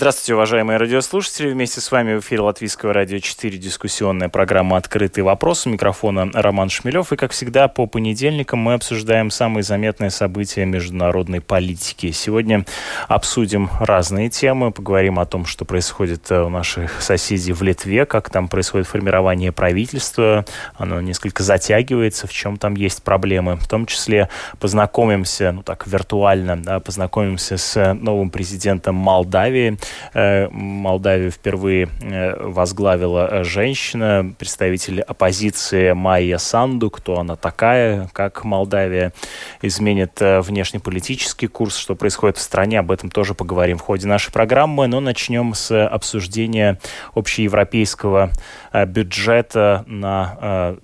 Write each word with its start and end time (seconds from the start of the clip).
Здравствуйте, 0.00 0.32
уважаемые 0.32 0.78
радиослушатели. 0.78 1.50
Вместе 1.50 1.82
с 1.82 1.92
вами 1.92 2.14
в 2.14 2.20
эфире 2.20 2.40
Латвийского 2.40 2.94
радио 2.94 3.18
4 3.18 3.58
дискуссионная 3.58 4.30
программа 4.30 4.78
«Открытый 4.78 5.22
вопрос». 5.22 5.66
У 5.66 5.68
микрофона 5.68 6.30
Роман 6.32 6.70
Шмелев. 6.70 7.12
И, 7.12 7.16
как 7.16 7.32
всегда, 7.32 7.68
по 7.68 7.84
понедельникам 7.84 8.60
мы 8.60 8.72
обсуждаем 8.72 9.30
самые 9.30 9.62
заметные 9.62 10.08
события 10.08 10.64
международной 10.64 11.42
политики. 11.42 12.12
Сегодня 12.12 12.64
обсудим 13.08 13.68
разные 13.78 14.30
темы. 14.30 14.72
Поговорим 14.72 15.18
о 15.18 15.26
том, 15.26 15.44
что 15.44 15.66
происходит 15.66 16.30
э, 16.30 16.44
у 16.44 16.48
наших 16.48 17.02
соседей 17.02 17.52
в 17.52 17.60
Литве, 17.60 18.06
как 18.06 18.30
там 18.30 18.48
происходит 18.48 18.86
формирование 18.86 19.52
правительства. 19.52 20.46
Оно 20.78 21.02
несколько 21.02 21.42
затягивается, 21.42 22.26
в 22.26 22.32
чем 22.32 22.56
там 22.56 22.74
есть 22.74 23.02
проблемы. 23.02 23.56
В 23.56 23.68
том 23.68 23.84
числе 23.84 24.30
познакомимся, 24.60 25.52
ну 25.52 25.62
так, 25.62 25.86
виртуально, 25.86 26.56
да, 26.56 26.80
познакомимся 26.80 27.58
с 27.58 27.92
новым 27.92 28.30
президентом 28.30 28.94
Молдавии 28.94 29.76
Молдавию 30.14 31.30
впервые 31.30 31.88
э, 32.00 32.42
возглавила 32.42 33.28
э, 33.30 33.44
женщина, 33.44 34.34
представитель 34.38 35.00
оппозиции 35.00 35.92
Майя 35.92 36.38
Санду. 36.38 36.90
Кто 36.90 37.18
она 37.18 37.36
такая, 37.36 38.08
как 38.12 38.44
Молдавия 38.44 39.12
изменит 39.62 40.18
внешнеполитический 40.20 41.48
курс, 41.48 41.76
что 41.76 41.94
происходит 41.94 42.36
в 42.36 42.40
стране. 42.40 42.78
Об 42.78 42.90
этом 42.90 43.10
тоже 43.10 43.34
поговорим 43.34 43.78
в 43.78 43.82
ходе 43.82 44.06
нашей 44.06 44.32
программы. 44.32 44.86
Но 44.86 45.00
начнем 45.00 45.54
с 45.54 45.86
обсуждения 45.86 46.78
общеевропейского 47.14 48.30
бюджета 48.86 49.84
на 49.86 50.76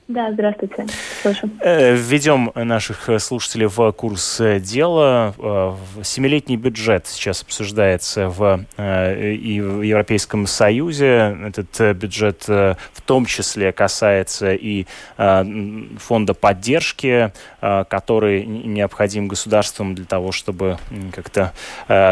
Да, 0.09 0.33
здравствуйте. 0.33 0.87
Слышу. 1.23 1.49
Э, 1.61 1.95
введем 1.95 2.51
наших 2.57 3.09
слушателей 3.19 3.67
в 3.67 3.93
курс 3.93 4.39
дела. 4.61 5.33
Э, 5.39 5.75
семилетний 6.03 6.57
бюджет 6.57 7.07
сейчас 7.07 7.43
обсуждается 7.43 8.29
в, 8.29 8.65
э, 8.77 9.35
и 9.35 9.61
в 9.61 9.81
Европейском 9.83 10.49
Союзе. 10.49 11.37
Этот 11.47 11.97
бюджет 11.97 12.49
в 12.49 13.03
том 13.07 13.27
числе 13.27 13.73
касается 13.73 14.53
и 14.53 14.87
фонда 15.17 16.35
поддержки, 16.35 17.33
который 17.61 18.45
необходим 18.45 19.29
государством 19.29 19.95
для 19.95 20.05
того, 20.05 20.33
чтобы 20.33 20.79
как-то 21.13 21.53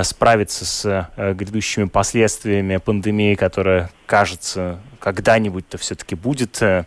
справиться 0.05 0.64
с 0.64 1.08
грядущими 1.17 1.84
последствиями 1.84 2.77
пандемии, 2.77 3.34
которая 3.34 3.90
кажется, 4.07 4.78
когда-нибудь-то 5.00 5.78
все-таки 5.78 6.14
будет 6.14 6.62
э, 6.62 6.84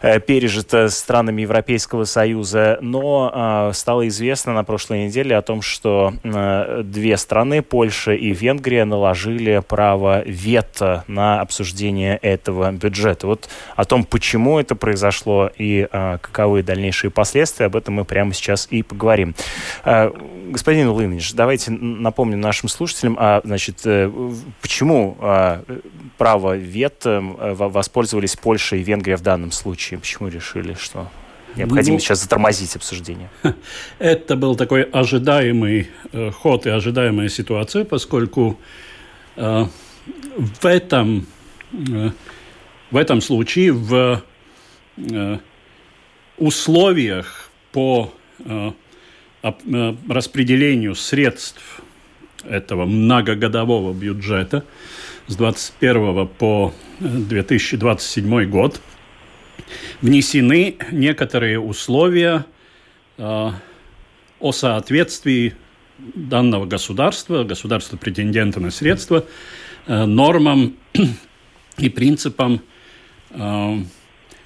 э, 0.00 0.20
пережито 0.20 0.88
странами 0.88 1.42
Европейского 1.42 2.04
Союза. 2.04 2.78
Но 2.80 3.70
э, 3.70 3.72
стало 3.74 4.08
известно 4.08 4.54
на 4.54 4.64
прошлой 4.64 5.06
неделе 5.06 5.36
о 5.36 5.42
том, 5.42 5.60
что 5.60 6.14
э, 6.22 6.82
две 6.84 7.16
страны, 7.16 7.62
Польша 7.62 8.12
и 8.12 8.30
Венгрия, 8.32 8.84
наложили 8.84 9.62
право 9.66 10.22
вето 10.24 11.04
на 11.06 11.40
обсуждение 11.40 12.16
этого 12.16 12.70
бюджета. 12.72 13.26
Вот 13.26 13.48
о 13.76 13.84
том, 13.84 14.04
почему 14.04 14.58
это 14.58 14.74
произошло 14.74 15.50
и 15.58 15.86
э, 15.90 16.18
каковы 16.20 16.62
дальнейшие 16.62 17.10
последствия, 17.10 17.66
об 17.66 17.76
этом 17.76 17.94
мы 17.94 18.04
прямо 18.04 18.32
сейчас 18.32 18.68
и 18.70 18.82
поговорим. 18.82 19.34
Э, 19.84 20.10
господин 20.50 20.88
Лынович, 20.90 21.34
давайте 21.34 21.72
напомним 21.72 22.40
нашим 22.40 22.68
слушателям, 22.68 23.16
а, 23.18 23.40
значит, 23.44 23.84
почему 24.60 25.16
право 26.18 26.56
вето 26.56 27.22
воспользовались 27.40 28.36
Польша 28.36 28.76
и 28.76 28.82
Венгрия 28.82 29.16
в 29.16 29.22
данном 29.22 29.52
случае? 29.52 29.98
Почему 29.98 30.28
решили, 30.28 30.74
что 30.74 31.10
необходимо 31.56 31.96
ну, 31.96 32.00
сейчас 32.00 32.22
затормозить 32.22 32.76
обсуждение? 32.76 33.30
Это 33.98 34.36
был 34.36 34.56
такой 34.56 34.82
ожидаемый 34.82 35.88
э, 36.12 36.30
ход 36.30 36.66
и 36.66 36.70
ожидаемая 36.70 37.28
ситуация, 37.28 37.84
поскольку 37.84 38.58
э, 39.36 39.66
в 40.36 40.66
этом, 40.66 41.26
э, 41.72 42.10
в 42.90 42.96
этом 42.96 43.20
случае 43.20 43.72
в 43.72 44.22
э, 44.96 45.38
условиях 46.38 47.50
по 47.72 48.12
э, 48.44 48.72
э 49.42 49.94
распределению 50.08 50.94
средств 50.94 51.80
этого 52.44 52.84
многогодового 52.84 53.94
бюджета– 53.94 54.64
с 55.30 55.36
21 55.36 56.26
по 56.26 56.74
2027 57.00 58.44
год 58.50 58.80
внесены 60.00 60.76
некоторые 60.90 61.58
условия 61.58 62.44
э, 63.18 63.50
о 64.40 64.52
соответствии 64.52 65.54
данного 65.98 66.66
государства, 66.66 67.44
государства 67.44 67.96
претендента 67.96 68.60
на 68.60 68.70
средства, 68.70 69.24
э, 69.86 70.04
нормам 70.04 70.76
и 71.78 71.88
принципам 71.88 72.62
э, 73.30 73.78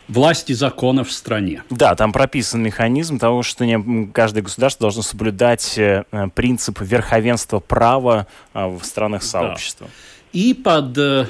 власти 0.09 0.53
закона 0.53 1.05
в 1.05 1.13
стране. 1.13 1.63
Да, 1.71 1.95
там 1.95 2.13
прописан 2.13 2.63
механизм 2.63 3.19
того, 3.19 3.43
что 3.43 3.65
не, 3.65 4.07
каждое 4.13 4.43
государство 4.43 4.85
должно 4.85 5.03
соблюдать 5.03 5.79
э, 5.79 6.05
принцип 6.35 6.81
верховенства 6.81 7.61
права 7.61 8.27
э, 8.53 8.67
в 8.67 8.85
странах 8.85 9.23
сообщества. 9.23 9.87
Да. 9.87 9.93
И 10.39 10.55
под, 10.55 10.99
э, 10.99 11.27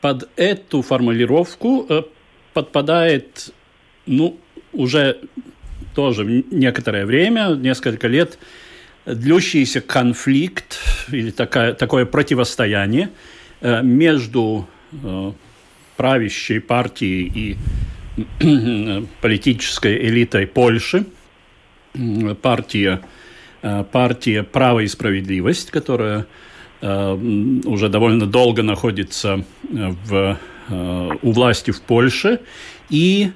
под 0.00 0.28
эту 0.36 0.82
формулировку 0.82 1.86
э, 1.88 2.02
подпадает, 2.54 3.52
ну, 4.06 4.38
уже 4.72 5.18
тоже 5.94 6.44
некоторое 6.50 7.06
время, 7.06 7.54
несколько 7.54 8.06
лет, 8.06 8.38
длющийся 9.06 9.80
конфликт 9.80 10.78
или 11.10 11.30
такая, 11.30 11.72
такое 11.74 12.04
противостояние 12.04 13.10
э, 13.60 13.82
между 13.82 14.68
правящей 15.98 16.60
партией 16.60 17.56
и 18.40 19.06
политической 19.20 19.98
элитой 20.08 20.46
Польши, 20.46 21.04
партия, 22.40 23.02
партия 23.60 24.44
«Право 24.44 24.80
и 24.80 24.86
справедливость», 24.86 25.70
которая 25.70 26.20
Э, 26.20 26.47
уже 26.80 27.88
довольно 27.88 28.26
долго 28.26 28.62
находится 28.62 29.44
э, 29.68 29.94
в, 30.04 30.38
э, 30.68 31.10
у 31.22 31.32
власти 31.32 31.70
в 31.70 31.80
Польше 31.82 32.40
и 32.90 33.30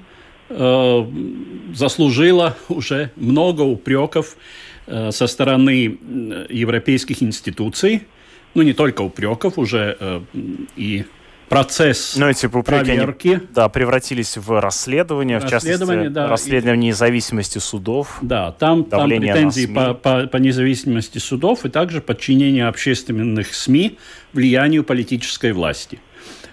заслужила 1.73 2.55
уже 2.69 3.09
много 3.15 3.61
упреков 3.61 4.35
со 4.85 5.25
стороны 5.25 5.97
европейских 6.49 7.23
институций, 7.23 8.03
ну 8.53 8.61
не 8.61 8.73
только 8.73 9.01
упреков, 9.01 9.57
уже 9.57 10.21
и 10.75 11.05
процесс 11.49 12.15
Но 12.15 12.29
эти 12.29 12.47
проверки. 12.47 13.27
Они, 13.27 13.47
да, 13.53 13.69
превратились 13.69 14.37
в 14.37 14.59
расследование, 14.59 15.39
в 15.39 15.47
частности, 15.47 16.07
да, 16.07 16.27
расследование 16.27 16.89
и, 16.89 16.91
независимости 16.91 17.59
судов. 17.59 18.17
Да, 18.21 18.51
там, 18.51 18.83
там 18.85 19.09
претензии 19.09 19.65
по, 19.65 19.93
по, 19.93 20.27
по 20.27 20.37
независимости 20.37 21.17
судов 21.19 21.65
и 21.65 21.69
также 21.69 22.01
подчинение 22.01 22.67
общественных 22.67 23.53
СМИ 23.53 23.97
влиянию 24.33 24.83
политической 24.83 25.51
власти. 25.51 25.99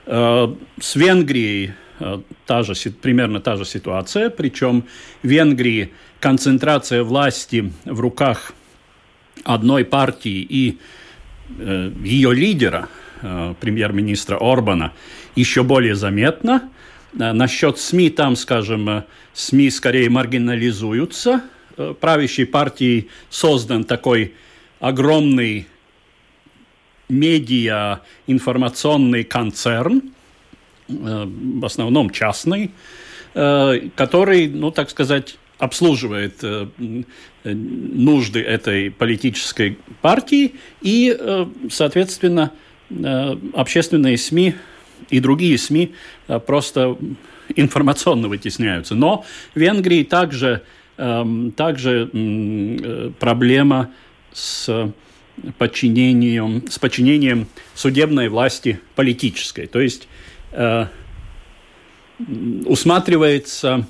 Э, 0.07 0.55
с 0.81 0.97
Венгрией 0.97 1.73
э, 1.99 2.21
та 2.47 2.63
же, 2.63 2.75
примерно 2.91 3.41
та 3.41 3.57
же 3.57 3.65
ситуация, 3.65 4.31
причем 4.31 4.85
в 5.23 5.29
Венгрии 5.29 5.93
концентрация 6.21 7.03
власти 7.03 7.73
в 7.85 8.01
руках 8.01 8.53
одной 9.45 9.85
партии 9.85 10.47
и 10.49 10.79
э, 11.59 11.93
ее 12.03 12.35
лидера– 12.35 12.89
премьер-министра 13.61 14.37
Орбана 14.41 14.93
еще 15.37 15.63
более 15.63 15.95
заметно. 15.95 16.71
Э, 17.19 17.33
насчет 17.33 17.79
СМИ 17.79 18.11
там, 18.11 18.37
скажем, 18.37 18.89
э, 18.89 19.05
СМИ 19.35 19.71
скорее 19.71 20.11
маргинализуются. 20.11 21.43
Правящей 22.01 22.45
партии 22.45 23.09
создан 23.31 23.85
такой 23.85 24.35
огромный 24.81 25.67
медиа 27.11 28.01
информационный 28.27 29.25
концерн, 29.25 30.03
э, 30.89 30.93
в 31.27 31.65
основном 31.65 32.11
частный, 32.11 32.71
э, 33.35 33.89
который, 33.95 34.49
ну, 34.49 34.71
так 34.71 34.91
сказать, 34.91 35.37
обслуживает 35.59 36.43
э, 36.43 36.67
нужды 37.45 38.41
этой 38.41 38.91
политической 38.91 39.77
партии 40.01 40.55
и, 40.81 41.17
соответственно, 41.71 42.53
общественные 43.55 44.19
СМИ 44.19 44.55
и 45.11 45.21
другие 45.21 45.57
СМИ 45.59 45.95
просто 46.47 46.97
информационно 47.57 48.29
вытесняются. 48.29 48.95
Но 48.95 49.25
в 49.55 49.59
Венгрии 49.59 50.05
также, 50.05 50.63
эм, 50.97 51.53
также 51.53 52.11
проблема 53.19 53.91
с 54.33 54.93
подчинением, 55.59 56.65
с 56.69 56.79
подчинением 56.79 57.49
судебной 57.75 58.29
власти 58.29 58.81
политической. 58.95 59.67
То 59.67 59.81
есть 59.81 60.09
э, 60.53 60.87
усматривается 62.67 63.87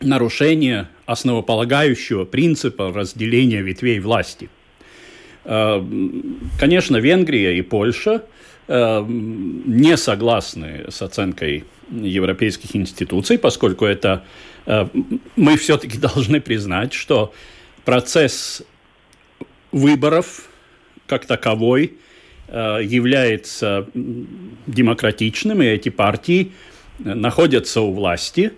нарушение 0.00 0.88
основополагающего 1.06 2.24
принципа 2.24 2.92
разделения 2.92 3.62
ветвей 3.62 4.00
власти. 4.00 4.48
Э, 5.44 5.82
конечно, 6.58 6.96
Венгрия 6.98 7.56
и 7.56 7.62
Польша 7.62 8.22
э, 8.68 9.04
не 9.08 9.96
согласны 9.96 10.84
с 10.88 11.02
оценкой 11.02 11.64
европейских 11.90 12.76
институций, 12.76 13.38
поскольку 13.38 13.84
это 13.84 14.24
э, 14.66 14.86
мы 15.36 15.56
все-таки 15.56 15.98
должны 15.98 16.40
признать, 16.40 16.92
что 16.92 17.32
процесс 17.84 18.62
выборов 19.72 20.48
как 21.06 21.26
таковой 21.26 21.94
является 22.48 23.88
демократичным, 24.66 25.62
и 25.62 25.66
эти 25.66 25.88
партии 25.88 26.52
находятся 26.98 27.80
у 27.80 27.94
власти 27.94 28.52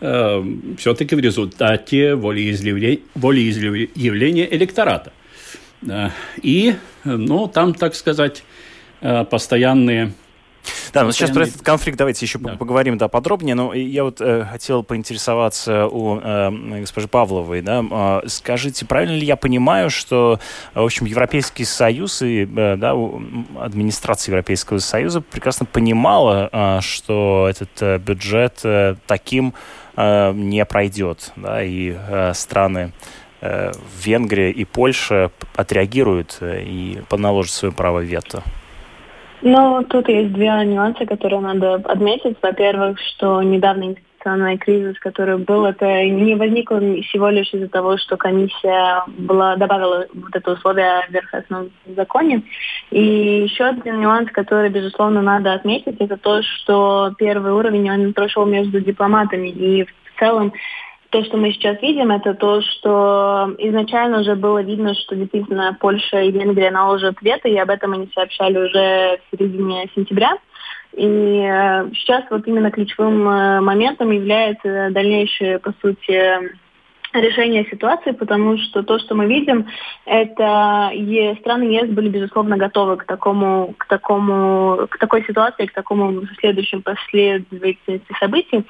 все-таки 0.00 1.14
в 1.14 1.20
результате 1.20 2.16
волеизъявления 2.16 4.46
электората. 4.46 5.12
И, 6.42 6.76
ну, 7.04 7.48
там, 7.48 7.74
так 7.74 7.94
сказать, 7.94 8.42
постоянные 9.30 10.12
да, 10.92 11.04
ну 11.04 11.12
сейчас 11.12 11.30
про 11.30 11.44
этот 11.44 11.62
конфликт 11.62 11.98
давайте 11.98 12.24
еще 12.24 12.38
да. 12.38 12.56
поговорим 12.56 12.98
да, 12.98 13.08
подробнее. 13.08 13.54
Но 13.54 13.72
я 13.74 14.04
вот 14.04 14.20
э, 14.20 14.44
хотел 14.44 14.82
поинтересоваться 14.82 15.86
у 15.86 16.18
э, 16.18 16.80
госпожи 16.80 17.08
Павловой. 17.08 17.62
Да, 17.62 17.84
э, 18.24 18.28
скажите, 18.28 18.86
правильно 18.86 19.16
ли 19.16 19.26
я 19.26 19.36
понимаю, 19.36 19.90
что, 19.90 20.40
в 20.74 20.82
общем, 20.82 21.06
Европейский 21.06 21.64
Союз 21.64 22.22
и 22.22 22.44
э, 22.44 22.76
да, 22.76 22.94
администрация 23.60 24.32
Европейского 24.32 24.78
Союза 24.78 25.20
прекрасно 25.20 25.66
понимала, 25.66 26.48
э, 26.52 26.80
что 26.82 27.46
этот 27.48 27.70
э, 27.80 27.98
бюджет 27.98 28.60
э, 28.64 28.96
таким 29.06 29.54
э, 29.96 30.32
не 30.32 30.64
пройдет, 30.64 31.32
да, 31.36 31.62
и 31.62 31.94
э, 31.96 32.32
страны 32.34 32.92
э, 32.92 33.25
Венгрия 34.04 34.50
и 34.50 34.64
Польша 34.64 35.30
отреагируют 35.54 36.38
э, 36.40 36.62
и 36.62 36.98
наложат 37.10 37.52
свое 37.52 37.74
право 37.74 38.00
вето? 38.00 38.42
Ну, 39.42 39.84
тут 39.88 40.08
есть 40.08 40.32
две 40.32 40.50
нюансы, 40.64 41.06
которые 41.06 41.40
надо 41.40 41.74
отметить. 41.74 42.36
Во-первых, 42.42 42.98
что 43.00 43.42
недавний 43.42 43.98
инвестиционный 44.26 44.58
кризис, 44.58 44.98
который 44.98 45.38
был, 45.38 45.64
это 45.66 46.04
не 46.04 46.34
возникло 46.34 46.80
всего 47.02 47.28
лишь 47.28 47.52
из-за 47.52 47.68
того, 47.68 47.96
что 47.96 48.16
комиссия 48.16 49.02
была, 49.06 49.56
добавила 49.56 50.06
вот 50.14 50.34
это 50.34 50.52
условие 50.52 51.06
в 51.08 51.12
верховном 51.12 51.70
законе. 51.94 52.42
И 52.90 53.44
еще 53.44 53.64
один 53.64 54.00
нюанс, 54.00 54.30
который, 54.32 54.70
безусловно, 54.70 55.22
надо 55.22 55.52
отметить, 55.52 55.96
это 56.00 56.16
то, 56.16 56.42
что 56.42 57.12
первый 57.18 57.52
уровень, 57.52 57.90
он 57.90 58.12
прошел 58.12 58.46
между 58.46 58.80
дипломатами. 58.80 59.48
И 59.48 59.84
в 59.84 60.18
целом 60.18 60.52
то, 61.10 61.24
что 61.24 61.36
мы 61.36 61.52
сейчас 61.52 61.80
видим, 61.82 62.10
это 62.10 62.34
то, 62.34 62.60
что 62.60 63.54
изначально 63.58 64.20
уже 64.20 64.34
было 64.34 64.62
видно, 64.62 64.94
что 64.94 65.14
действительно 65.14 65.76
Польша 65.80 66.22
и 66.22 66.30
Венгрия 66.30 66.70
наложат 66.70 67.16
вето, 67.20 67.48
и 67.48 67.56
об 67.56 67.70
этом 67.70 67.92
они 67.92 68.08
сообщали 68.14 68.58
уже 68.58 69.18
в 69.18 69.36
середине 69.36 69.88
сентября. 69.94 70.36
И 70.92 71.04
э, 71.04 71.90
сейчас 71.94 72.24
вот 72.30 72.46
именно 72.46 72.70
ключевым 72.70 73.28
э, 73.28 73.60
моментом 73.60 74.10
является 74.10 74.88
дальнейшее, 74.90 75.58
по 75.58 75.74
сути, 75.82 76.56
решения 77.20 77.64
ситуации, 77.64 78.12
потому 78.12 78.58
что 78.58 78.82
то, 78.82 78.98
что 78.98 79.14
мы 79.14 79.26
видим, 79.26 79.66
это 80.04 80.90
страны 81.40 81.64
ЕС 81.64 81.90
были 81.90 82.08
безусловно 82.08 82.56
готовы 82.56 82.96
к 82.96 83.04
такому, 83.04 83.74
к 83.78 83.86
такому, 83.86 84.86
к 84.90 84.98
такой 84.98 85.24
ситуации, 85.24 85.66
к 85.66 85.72
такому 85.72 86.26
следующему 86.40 86.82
последовательности 86.82 88.16
событий. 88.18 88.64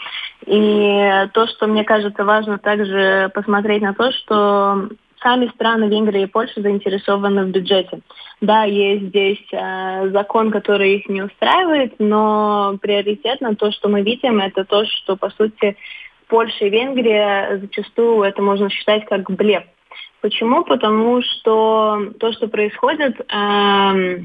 И 0.46 1.28
то, 1.32 1.46
что 1.46 1.66
мне 1.66 1.84
кажется 1.84 2.24
важно 2.24 2.58
также 2.58 3.30
посмотреть 3.34 3.82
на 3.82 3.94
то, 3.94 4.12
что 4.12 4.88
сами 5.22 5.48
страны 5.48 5.88
Венгрия 5.88 6.24
и 6.24 6.26
Польша 6.26 6.60
заинтересованы 6.60 7.46
в 7.46 7.50
бюджете. 7.50 8.00
Да, 8.40 8.64
есть 8.64 9.06
здесь 9.06 9.42
э, 9.50 10.10
закон, 10.10 10.50
который 10.50 10.96
их 10.96 11.08
не 11.08 11.22
устраивает, 11.22 11.94
но 11.98 12.78
приоритетно 12.80 13.56
то, 13.56 13.72
что 13.72 13.88
мы 13.88 14.02
видим, 14.02 14.40
это 14.40 14.64
то, 14.64 14.84
что, 14.84 15.16
по 15.16 15.30
сути, 15.30 15.76
Польша 16.28 16.66
и 16.66 16.70
Венгрия 16.70 17.58
зачастую 17.60 18.22
это 18.22 18.42
можно 18.42 18.68
считать 18.70 19.04
как 19.06 19.30
блеф. 19.30 19.64
Почему? 20.20 20.64
Потому 20.64 21.22
что 21.22 22.12
то, 22.18 22.32
что 22.32 22.48
происходит, 22.48 23.20
э, 23.20 24.20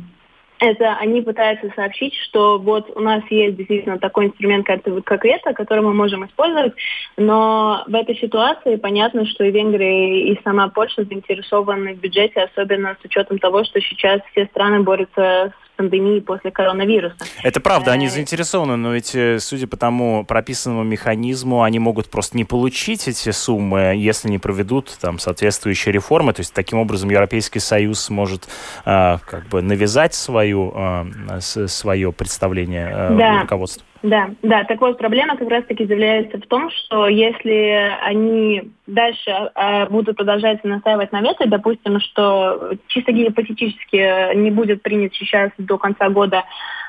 это 0.62 0.95
они 0.98 1.21
пытаются 1.21 1.71
сообщить, 1.75 2.13
что 2.15 2.59
вот 2.59 2.92
у 2.95 3.00
нас 3.00 3.24
есть 3.31 3.57
действительно 3.57 3.98
такой 3.98 4.27
инструмент, 4.27 4.65
как, 4.65 5.25
вето, 5.25 5.53
который 5.53 5.83
мы 5.83 5.94
можем 5.94 6.25
использовать, 6.25 6.74
но 7.18 7.83
в 7.88 7.95
этой 7.95 8.15
ситуации 8.15 8.75
понятно, 8.75 9.25
что 9.25 9.44
и 9.44 9.51
Венгрия, 9.51 10.31
и 10.31 10.39
сама 10.44 10.69
Польша 10.69 11.03
заинтересованы 11.03 11.95
в 11.95 12.00
бюджете, 12.00 12.42
особенно 12.42 12.95
с 13.01 13.03
учетом 13.03 13.39
того, 13.39 13.63
что 13.63 13.81
сейчас 13.81 14.21
все 14.31 14.45
страны 14.45 14.81
борются 14.81 15.51
с 15.51 15.71
пандемии 15.76 16.20
после 16.20 16.52
коронавируса. 16.52 17.16
Это 17.44 17.60
правда, 17.60 17.92
они 17.92 18.08
э, 18.08 18.10
заинтересованы, 18.10 18.76
но 18.76 18.94
ведь, 18.94 19.16
э, 19.16 19.40
судя 19.40 19.68
по 19.68 19.78
тому 19.78 20.26
прописанному 20.26 20.84
механизму, 20.84 21.64
они 21.64 21.80
могут 21.80 22.10
просто 22.10 22.38
не 22.38 22.46
получить 22.46 23.08
эти 23.08 23.32
суммы, 23.32 23.94
если 23.96 24.30
не 24.30 24.40
проведут 24.40 24.98
там 25.00 25.20
соответствующие 25.20 25.92
реформы. 25.92 26.34
То 26.34 26.42
есть 26.42 26.54
таким 26.54 26.80
образом 26.80 27.10
Европейский 27.10 27.60
Союз 27.60 28.10
может 28.10 28.48
э, 28.86 29.18
как 29.25 29.48
бы 29.50 29.62
навязать 29.62 30.13
свою, 30.13 30.74
э, 30.75 31.40
свое 31.42 32.12
представление 32.12 32.90
э, 32.92 33.18
да. 33.18 33.42
руководству. 33.42 33.86
Да, 34.03 34.31
да. 34.41 34.63
Так 34.63 34.81
вот, 34.81 34.98
проблема 34.98 35.38
как 35.38 35.50
раз-таки 35.50 35.86
заявляется 35.86 36.38
в 36.38 36.48
том, 36.48 36.72
что 36.72 37.08
если 37.08 37.96
они 38.01 38.72
дальше 38.88 39.29
э, 39.29 39.88
будут 39.89 40.17
продолжать 40.17 40.63
настаивать 40.63 41.12
на 41.12 41.22
вето, 41.22 41.48
допустим, 41.48 42.00
что 42.00 42.72
чисто 42.88 43.12
гипотетически 43.12 44.36
не 44.36 44.50
будет 44.50 44.81
принят 44.81 45.13
сейчас 45.13 45.51
до 45.60 45.77
конца 45.77 46.10
года 46.10 46.43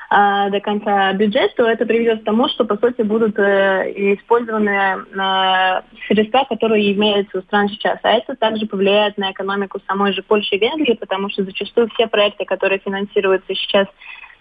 э, 0.09 0.49
до 0.49 0.59
конца 0.59 1.13
бюджет, 1.13 1.53
то 1.55 1.69
это 1.69 1.85
приведет 1.85 2.21
к 2.21 2.25
тому, 2.25 2.49
что, 2.49 2.65
по 2.65 2.77
сути, 2.77 3.03
будут 3.03 3.37
э, 3.37 3.93
использованы 4.15 4.71
э, 4.71 5.81
средства, 6.07 6.45
которые 6.49 6.93
имеются 6.93 7.37
у 7.37 7.41
стран 7.43 7.69
сейчас. 7.69 7.99
А 8.01 8.09
это 8.09 8.35
также 8.35 8.65
повлияет 8.65 9.19
на 9.19 9.31
экономику 9.31 9.79
самой 9.87 10.13
же 10.13 10.23
Польши 10.23 10.55
и 10.55 10.59
Венгрии, 10.59 10.95
потому 10.95 11.29
что 11.29 11.43
зачастую 11.43 11.89
все 11.89 12.07
проекты, 12.07 12.43
которые 12.45 12.79
финансируются 12.79 13.53
сейчас 13.53 13.85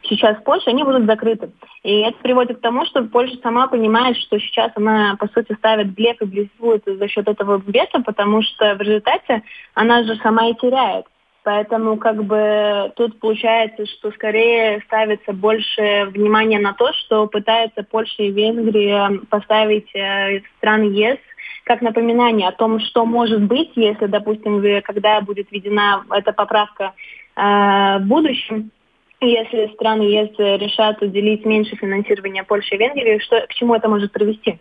сейчас 0.05 0.37
в 0.39 0.45
Польше, 0.45 0.71
они 0.71 0.85
будут 0.85 1.07
закрыты. 1.07 1.51
И 1.83 2.01
это 2.01 2.17
приводит 2.19 2.59
к 2.59 2.61
тому, 2.61 2.85
что 2.87 3.03
Польша 3.05 3.37
сама 3.43 3.67
понимает, 3.69 4.17
что 4.19 4.39
сейчас 4.39 4.73
она, 4.75 5.17
по 5.19 5.29
сути, 5.29 5.55
ставит 5.55 5.95
блеф 5.95 6.21
и 6.21 6.25
блефует 6.25 6.83
за 6.87 7.09
счет 7.09 7.29
этого 7.29 7.63
вето, 7.67 8.01
потому 8.03 8.43
что 8.43 8.75
в 8.75 8.81
результате 8.81 9.43
она 9.75 10.05
же 10.05 10.17
сама 10.17 10.49
и 10.49 10.55
теряет. 10.55 11.07
Поэтому 11.45 11.97
как 11.97 12.23
бы 12.25 12.93
тут 12.95 13.19
получается, 13.19 13.85
что 13.87 14.13
скорее 14.13 14.81
ставится 14.87 15.33
больше 15.33 16.07
внимания 16.13 16.61
на 16.61 16.73
то, 16.73 16.93
что 16.93 17.27
пытаются 17.27 17.83
Польша 17.83 18.23
и 18.23 18.31
Венгрия 18.31 19.21
поставить 19.29 19.93
э, 19.95 20.41
страны 20.59 20.85
ЕС 20.85 21.19
как 21.65 21.81
напоминание 21.81 22.49
о 22.49 22.53
том, 22.53 22.79
что 22.81 23.05
может 23.05 23.43
быть, 23.43 23.71
если, 23.75 24.07
допустим, 24.07 24.63
когда 24.83 25.21
будет 25.21 25.51
введена 25.51 26.05
эта 26.11 26.33
поправка 26.33 26.93
э, 27.35 27.41
в 27.99 28.03
будущем, 28.03 28.71
если 29.27 29.73
страны 29.75 30.03
ЕС 30.03 30.31
решат 30.39 31.03
уделить 31.03 31.45
меньше 31.45 31.77
финансирования 31.77 32.45
Польше 32.45 32.75
и 32.75 32.79
Венгрии, 32.79 33.19
что, 33.19 33.41
к 33.47 33.55
чему 33.55 33.75
это 33.75 33.89
может 33.89 34.13
привести? 34.13 34.59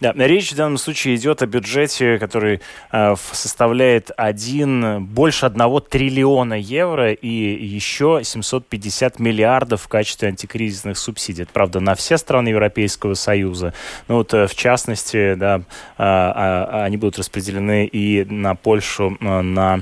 Да, 0.00 0.12
речь 0.14 0.52
в 0.52 0.56
данном 0.56 0.78
случае 0.78 1.16
идет 1.16 1.42
о 1.42 1.46
бюджете, 1.46 2.18
который 2.18 2.60
э, 2.92 3.14
составляет 3.32 4.12
один, 4.16 5.04
больше 5.04 5.44
одного 5.44 5.80
триллиона 5.80 6.54
евро 6.54 7.12
и 7.12 7.26
еще 7.26 8.20
750 8.22 9.18
миллиардов 9.18 9.82
в 9.82 9.88
качестве 9.88 10.28
антикризисных 10.28 10.96
субсидий. 10.98 11.42
Это, 11.42 11.52
правда, 11.52 11.80
на 11.80 11.96
все 11.96 12.16
страны 12.16 12.48
Европейского 12.48 13.14
Союза. 13.14 13.74
Ну 14.06 14.18
вот, 14.18 14.32
э, 14.34 14.46
в 14.46 14.54
частности, 14.54 15.34
да, 15.34 15.62
э, 15.98 16.04
э, 16.04 16.82
они 16.84 16.96
будут 16.96 17.18
распределены 17.18 17.84
и 17.84 18.24
на 18.24 18.54
Польшу, 18.54 19.18
э, 19.20 19.40
на 19.40 19.80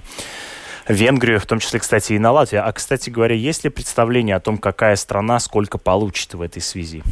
Венгрию, 0.89 1.41
в 1.41 1.47
том 1.47 1.59
числе, 1.59 1.81
кстати, 1.81 2.13
и 2.13 2.19
на 2.19 2.33
Латвию. 2.33 2.67
А, 2.67 2.73
кстати 2.73 3.11
говоря, 3.11 3.35
есть 3.35 3.65
ли 3.65 3.71
представление 3.71 4.37
о 4.37 4.41
том, 4.41 4.59
какая 4.59 4.97
страна 4.97 5.41
сколько 5.41 5.79
получит 5.79 6.35
в 6.35 6.41
этой 6.41 6.63
связи? 6.63 7.03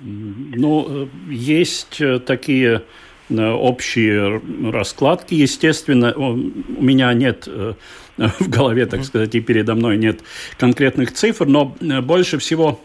Ну, 0.00 0.86
э, 0.88 1.06
есть 1.30 2.00
э, 2.00 2.18
такие 2.20 2.82
э, 3.30 3.50
общие 3.50 4.40
раскладки. 4.70 5.34
Естественно, 5.34 6.14
у 6.14 6.36
меня 6.82 7.12
нет 7.14 7.48
в 8.16 8.48
голове, 8.48 8.86
так 8.86 9.04
сказать, 9.04 9.34
и 9.34 9.40
передо 9.40 9.74
мной 9.74 9.96
нет 9.96 10.20
конкретных 10.58 11.12
цифр, 11.12 11.46
но 11.46 11.76
больше 12.02 12.38
всего 12.38 12.80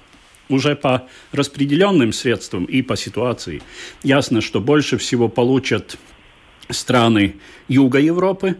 уже 0.49 0.75
по 0.75 1.07
распределенным 1.31 2.11
средствам 2.11 2.65
и 2.65 2.81
по 2.81 2.97
ситуации 2.97 3.61
ясно, 4.01 4.41
что 4.41 4.59
больше 4.59 4.97
всего 4.97 5.29
получат 5.29 5.97
страны 6.69 7.35
Юга 7.67 7.99
Европы, 7.99 8.57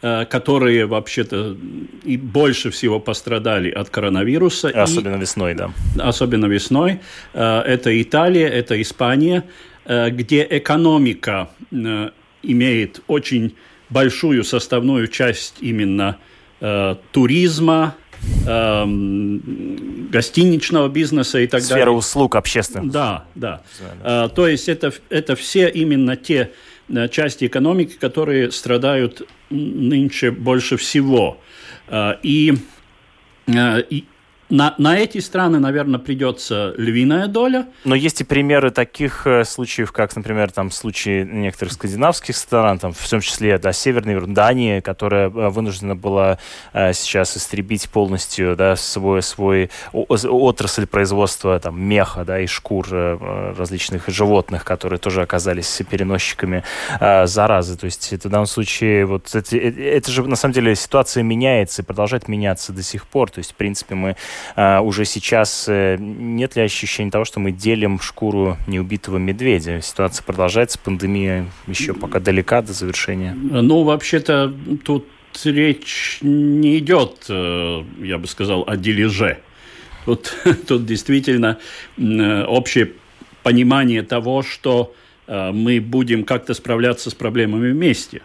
которые 0.00 0.86
вообще-то 0.86 1.56
и 2.04 2.16
больше 2.16 2.70
всего 2.70 3.00
пострадали 3.00 3.70
от 3.70 3.88
коронавируса. 3.90 4.68
Особенно 4.68 5.16
и, 5.16 5.20
весной, 5.20 5.54
да. 5.54 5.70
Особенно 5.98 6.46
весной. 6.46 7.00
Э, 7.32 7.60
это 7.60 8.00
Италия, 8.00 8.46
это 8.48 8.80
Испания, 8.80 9.44
э, 9.86 10.10
где 10.10 10.46
экономика 10.48 11.48
имеет 12.42 13.00
очень 13.06 13.54
большую 13.88 14.44
составную 14.44 15.08
часть 15.08 15.56
именно 15.60 16.18
туризма, 17.12 17.94
гостиничного 20.10 20.88
бизнеса 20.88 21.38
и 21.38 21.46
так 21.46 21.60
Сфера 21.60 21.68
далее. 21.68 21.84
Сфера 21.84 21.90
услуг 21.90 22.36
общественных. 22.36 22.90
Да, 22.92 23.26
да. 23.34 23.62
да. 24.02 24.28
То 24.28 24.48
есть 24.48 24.68
это, 24.70 24.92
это 25.10 25.36
все 25.36 25.68
именно 25.68 26.16
те 26.16 26.50
части 27.10 27.46
экономики, 27.46 27.96
которые 27.98 28.50
страдают 28.52 29.22
нынче 29.50 30.30
больше 30.30 30.76
всего. 30.76 31.40
А, 31.88 32.18
и, 32.22 32.54
а, 33.48 33.78
и 33.78 34.04
на, 34.48 34.74
на 34.78 34.96
эти 34.96 35.18
страны, 35.18 35.58
наверное, 35.58 35.98
придется 35.98 36.72
львиная 36.76 37.26
доля. 37.26 37.66
Но 37.84 37.94
есть 37.94 38.20
и 38.20 38.24
примеры 38.24 38.70
таких 38.70 39.26
э, 39.26 39.44
случаев, 39.44 39.90
как, 39.90 40.14
например, 40.14 40.52
там 40.52 40.70
случаи 40.70 41.24
некоторых 41.24 41.74
скандинавских 41.74 42.36
стран, 42.36 42.78
там, 42.78 42.92
в 42.92 43.08
том 43.08 43.20
числе 43.20 43.58
да, 43.58 43.72
Северной 43.72 44.24
Дании, 44.26 44.80
которая 44.80 45.28
э, 45.28 45.48
вынуждена 45.48 45.96
была 45.96 46.38
э, 46.72 46.92
сейчас 46.92 47.36
истребить 47.36 47.88
полностью 47.88 48.54
да, 48.56 48.76
свой, 48.76 49.22
свой 49.22 49.70
отрасль 49.92 50.86
производства 50.86 51.58
там, 51.58 51.82
меха 51.82 52.24
да, 52.24 52.40
и 52.40 52.46
шкур 52.46 52.86
различных 52.88 54.08
животных, 54.08 54.64
которые 54.64 54.98
тоже 54.98 55.22
оказались 55.22 55.82
переносчиками 55.90 56.62
заразы. 57.00 57.76
То 57.76 57.86
есть 57.86 58.12
в 58.12 58.28
данном 58.28 58.46
случае 58.46 59.06
вот 59.06 59.34
это, 59.34 59.56
это 59.56 60.10
же 60.10 60.22
на 60.22 60.36
самом 60.36 60.54
деле 60.54 60.76
ситуация 60.76 61.22
меняется 61.22 61.82
и 61.82 61.84
продолжает 61.84 62.28
меняться 62.28 62.72
до 62.72 62.82
сих 62.82 63.06
пор. 63.06 63.30
То 63.30 63.38
есть, 63.38 63.52
в 63.52 63.54
принципе, 63.54 63.94
мы 63.94 64.10
а, 64.10 64.16
уже 64.56 65.04
сейчас 65.04 65.66
э, 65.68 65.96
нет 65.98 66.56
ли 66.56 66.62
ощущения 66.62 67.10
того, 67.10 67.24
что 67.24 67.40
мы 67.40 67.52
делим 67.52 68.00
шкуру 68.00 68.56
неубитого 68.66 69.18
медведя? 69.18 69.80
Ситуация 69.80 70.24
продолжается, 70.24 70.78
пандемия 70.78 71.46
еще 71.66 71.94
пока 71.94 72.20
далека 72.20 72.62
до 72.62 72.72
завершения. 72.72 73.34
Ну, 73.34 73.82
вообще-то 73.84 74.52
тут 74.84 75.06
речь 75.44 76.18
не 76.22 76.78
идет, 76.78 77.26
э, 77.28 77.84
я 78.02 78.18
бы 78.18 78.26
сказал, 78.26 78.64
о 78.66 78.76
дележе. 78.76 79.38
Тут, 80.04 80.34
тут 80.66 80.86
действительно 80.86 81.58
общее 81.98 82.92
понимание 83.42 84.02
того, 84.02 84.42
что 84.42 84.94
э, 85.26 85.52
мы 85.52 85.80
будем 85.80 86.24
как-то 86.24 86.54
справляться 86.54 87.10
с 87.10 87.14
проблемами 87.14 87.70
вместе. 87.70 88.22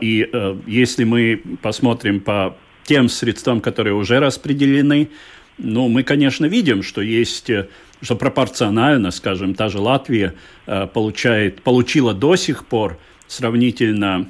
И 0.00 0.28
если 0.66 1.04
мы 1.04 1.40
посмотрим 1.62 2.18
по 2.18 2.56
тем 2.90 3.08
средствам, 3.08 3.60
которые 3.60 3.94
уже 3.94 4.18
распределены. 4.18 5.10
Ну, 5.58 5.86
мы, 5.88 6.02
конечно, 6.02 6.46
видим, 6.46 6.82
что 6.82 7.00
есть, 7.00 7.48
э, 7.48 7.68
что 8.02 8.16
пропорционально, 8.16 9.12
скажем, 9.12 9.54
та 9.54 9.68
же 9.68 9.78
Латвия 9.78 10.34
э, 10.66 10.88
получает, 10.92 11.62
получила 11.62 12.14
до 12.14 12.34
сих 12.34 12.66
пор 12.66 12.98
сравнительно 13.28 14.26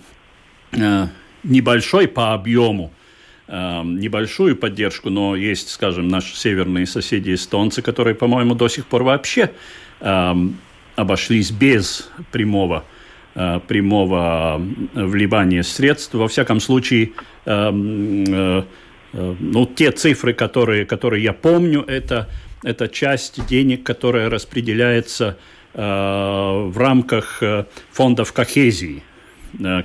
э, 0.72 1.06
небольшой 1.42 2.06
по 2.06 2.34
объему 2.34 2.92
небольшую 3.48 4.54
поддержку, 4.54 5.10
но 5.10 5.34
есть, 5.34 5.70
скажем, 5.70 6.06
наши 6.06 6.36
северные 6.36 6.86
соседи 6.86 7.34
эстонцы, 7.34 7.82
которые, 7.82 8.14
по-моему, 8.14 8.54
до 8.54 8.68
сих 8.68 8.86
пор 8.86 9.02
вообще 9.02 9.50
обошлись 10.94 11.50
без 11.50 12.08
прямого 12.30 12.84
прямого 13.34 14.60
вливания 14.94 15.62
средств. 15.62 16.14
Во 16.14 16.26
всяком 16.28 16.60
случае, 16.60 17.10
э, 17.46 17.70
э, 17.72 18.62
ну, 19.12 19.66
те 19.66 19.92
цифры, 19.92 20.34
которые, 20.34 20.84
которые 20.84 21.22
я 21.22 21.32
помню, 21.32 21.84
это, 21.86 22.28
это 22.64 22.88
часть 22.88 23.46
денег, 23.46 23.82
которая 23.82 24.28
распределяется 24.28 25.36
в 25.72 26.72
рамках 26.74 27.40
фондов 27.92 28.32
кохезии, 28.32 29.04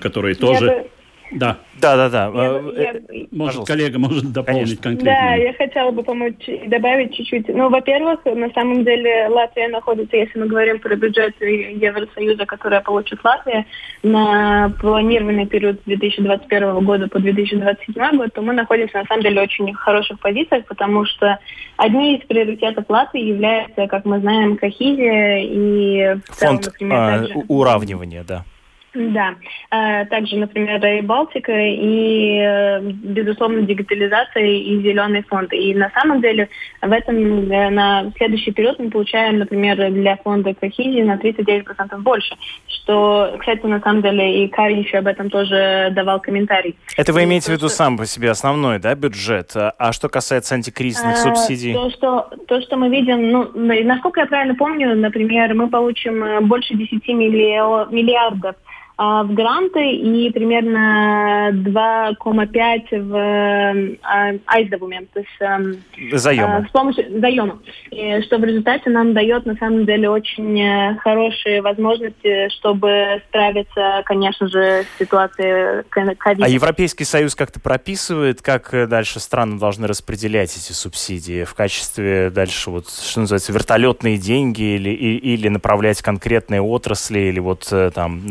которые 0.01 0.33
тоже... 0.33 0.87
Да. 1.36 1.58
Да, 1.82 1.98
да, 1.98 2.10
да. 2.10 2.32
Я, 2.34 2.84
я, 2.84 2.94
может, 3.32 3.65
коллега 3.65 4.00
может 4.00 4.32
дополнить 4.32 4.80
Конечно. 4.80 4.84
конкретно. 4.84 5.12
Да, 5.12 5.36
я 5.36 5.54
хотела 5.54 5.92
бы 5.92 6.04
помочь 6.04 6.48
и 6.48 6.68
добавить 6.68 7.13
чуть-чуть. 7.15 7.50
Ну, 7.50 7.70
во-первых, 7.70 8.24
на 8.25 8.50
самом 8.51 8.86
деле 8.86 9.27
Латвия 9.27 9.68
находится, 9.68 10.15
если 10.15 10.39
мы 10.39 10.48
говорим 10.48 10.80
про 10.80 10.96
бюджет 10.96 11.36
Евросоюза, 11.42 12.46
который 12.46 12.80
получит 12.80 13.20
Латвия, 13.24 13.65
на 14.04 14.72
планированный 14.80 15.46
период 15.46 15.82
с 15.82 15.84
2021 15.84 16.86
года 16.86 17.08
по 17.10 17.20
2027 17.20 18.18
год, 18.18 18.34
то 18.34 18.42
мы 18.42 18.54
находимся 18.54 19.00
на 19.00 19.06
самом 19.06 19.24
деле 19.24 19.42
очень 19.42 19.74
хороших 19.74 20.20
позициях, 20.20 20.65
потому 20.65 21.06
что 21.06 21.38
одни 21.75 22.18
из 22.18 22.25
приоритетов 22.25 22.86
Латвии 22.88 23.22
являются, 23.22 23.88
как 23.88 24.06
мы 24.06 24.20
знаем, 24.20 24.58
кохизия 24.58 25.39
и... 25.44 26.20
Фонд 26.27 26.36
целом, 26.38 26.62
например, 26.63 26.98
а, 26.98 27.20
также... 27.20 27.34
уравнивания, 27.48 28.24
да. 28.24 28.46
Да. 28.95 29.35
Э, 29.71 30.05
также, 30.05 30.37
например, 30.37 30.83
и 30.85 31.01
Балтика, 31.01 31.51
и, 31.51 32.39
э, 32.39 32.79
безусловно, 32.81 33.61
дигитализация 33.61 34.45
и 34.45 34.81
зеленый 34.81 35.23
фонд. 35.23 35.51
И 35.53 35.73
на 35.75 35.89
самом 35.91 36.21
деле 36.21 36.47
в 36.81 36.91
этом 36.91 37.51
э, 37.51 37.69
на 37.69 38.11
следующий 38.15 38.51
период 38.51 38.79
мы 38.79 38.89
получаем, 38.89 39.39
например, 39.39 39.91
для 39.91 40.15
фонда 40.17 40.53
Кохизии 40.53 41.01
на 41.01 41.17
39% 41.17 41.97
больше. 41.97 42.35
Что, 42.67 43.35
кстати, 43.37 43.65
на 43.65 43.81
самом 43.81 44.01
деле 44.01 44.45
и 44.45 44.47
Карин 44.47 44.79
еще 44.79 44.99
об 44.99 45.07
этом 45.07 45.29
тоже 45.29 45.89
давал 45.91 46.21
комментарий. 46.21 46.75
Это 46.95 47.11
вы 47.11 47.25
имеете 47.25 47.51
в 47.51 47.55
виду 47.55 47.67
сам 47.67 47.97
по 47.97 48.05
себе 48.05 48.31
основной, 48.31 48.79
да, 48.79 48.95
бюджет? 48.95 49.51
А 49.55 49.91
что 49.91 50.07
касается 50.07 50.55
антикризисных 50.55 51.17
субсидий? 51.17 51.73
То 51.73 51.89
что, 51.89 52.29
то, 52.47 52.61
что 52.61 52.77
мы 52.77 52.89
видим, 52.89 53.29
ну, 53.29 53.51
насколько 53.53 54.21
я 54.21 54.25
правильно 54.25 54.55
помню, 54.55 54.95
например, 54.95 55.53
мы 55.53 55.69
получим 55.69 56.47
больше 56.47 56.75
10 56.75 57.05
миллиардов 57.09 58.55
а, 58.97 59.23
в 59.23 59.33
гранты 59.33 59.91
и 59.91 60.31
примерно 60.31 61.51
2,5 61.51 63.01
в 63.01 63.15
э, 63.17 64.39
айсдобумен, 64.45 65.07
то 65.13 65.19
есть. 65.19 65.29
Э, 65.41 66.17
с 66.17 66.71
помощью 66.71 67.19
заема. 67.19 67.59
И 67.91 68.21
что 68.21 68.37
в 68.37 68.45
результате 68.45 68.89
нам 68.89 69.13
дает 69.13 69.45
на 69.45 69.55
самом 69.55 69.85
деле 69.85 70.09
очень 70.09 70.61
э, 70.61 70.95
хорошие 70.99 71.61
возможности, 71.61 72.47
чтобы 72.57 73.21
справиться, 73.27 74.01
конечно 74.05 74.47
же, 74.47 74.83
с 74.83 74.99
ситуацией 74.99 75.83
ковида. 75.89 76.45
А 76.45 76.47
Европейский 76.47 77.03
Союз 77.03 77.35
как-то 77.35 77.59
прописывает, 77.59 78.41
как 78.41 78.73
э, 78.73 78.87
дальше 78.87 79.19
страны 79.19 79.59
должны 79.59 79.87
распределять 79.87 80.55
эти 80.55 80.71
субсидии 80.71 81.43
в 81.43 81.53
качестве 81.53 82.29
дальше 82.29 82.69
вот 82.69 82.89
что 82.89 83.19
называется 83.21 83.51
вертолетные 83.51 84.17
деньги 84.17 84.75
или 84.75 84.89
или 84.89 85.49
направлять 85.49 86.01
конкретные 86.01 86.61
отрасли 86.61 87.19
или 87.19 87.39
вот 87.39 87.71
там 87.93 88.21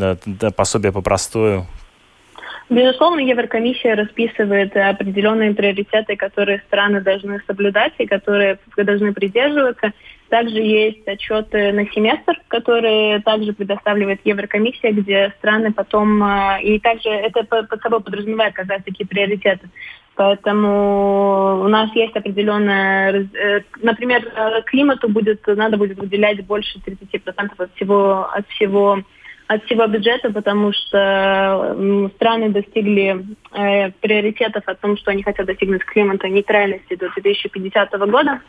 пособие 0.57 0.93
по 0.93 1.03
простую? 1.03 1.67
Безусловно, 2.71 3.21
Еврокомиссия 3.21 3.95
расписывает 3.95 4.75
определенные 4.75 5.55
приоритеты, 5.55 6.17
которые 6.17 6.63
страны 6.67 7.03
должны 7.03 7.41
соблюдать 7.47 7.93
и 7.99 8.07
которые 8.07 8.59
должны 8.77 9.13
придерживаться. 9.13 9.93
Также 10.31 10.57
есть 10.57 11.07
отчеты 11.07 11.73
на 11.73 11.87
семестр, 11.91 12.41
которые 12.49 13.21
также 13.21 13.53
предоставляет 13.53 14.21
Еврокомиссия, 14.25 14.93
где 14.93 15.35
страны 15.39 15.73
потом... 15.73 16.23
А, 16.23 16.59
и 16.61 16.79
также 16.79 17.11
это 17.11 17.45
под 17.45 17.83
собой 17.83 18.01
подразумевает 18.01 18.55
как 18.55 18.69
раз 18.69 18.83
таки 18.83 19.05
приоритеты. 19.05 19.69
Поэтому 20.17 21.61
у 21.65 21.69
нас 21.69 21.95
есть 21.95 22.17
определенная... 22.17 23.29
Э, 23.35 23.61
например, 23.83 24.33
климату 24.67 25.09
будет, 25.11 25.47
надо 25.47 25.77
будет 25.77 25.99
выделять 25.99 26.45
больше 26.47 26.79
30% 26.79 27.51
от 27.59 27.75
всего, 27.75 28.27
от 28.33 28.49
всего 28.49 29.03
от 29.47 29.65
всего 29.65 29.87
бюджета, 29.87 30.31
потому 30.31 30.73
что 30.73 32.09
страны 32.17 32.51
достигли 32.51 33.25
э, 33.53 33.91
приоритетов 34.01 34.63
о 34.67 34.75
том, 34.75 34.97
что 34.97 35.11
они 35.11 35.23
хотят 35.23 35.47
достигнуть 35.47 35.85
климата 35.85 36.29
нейтральности 36.29 36.95
до 36.97 37.11
2050 37.11 37.93
года. 38.11 38.41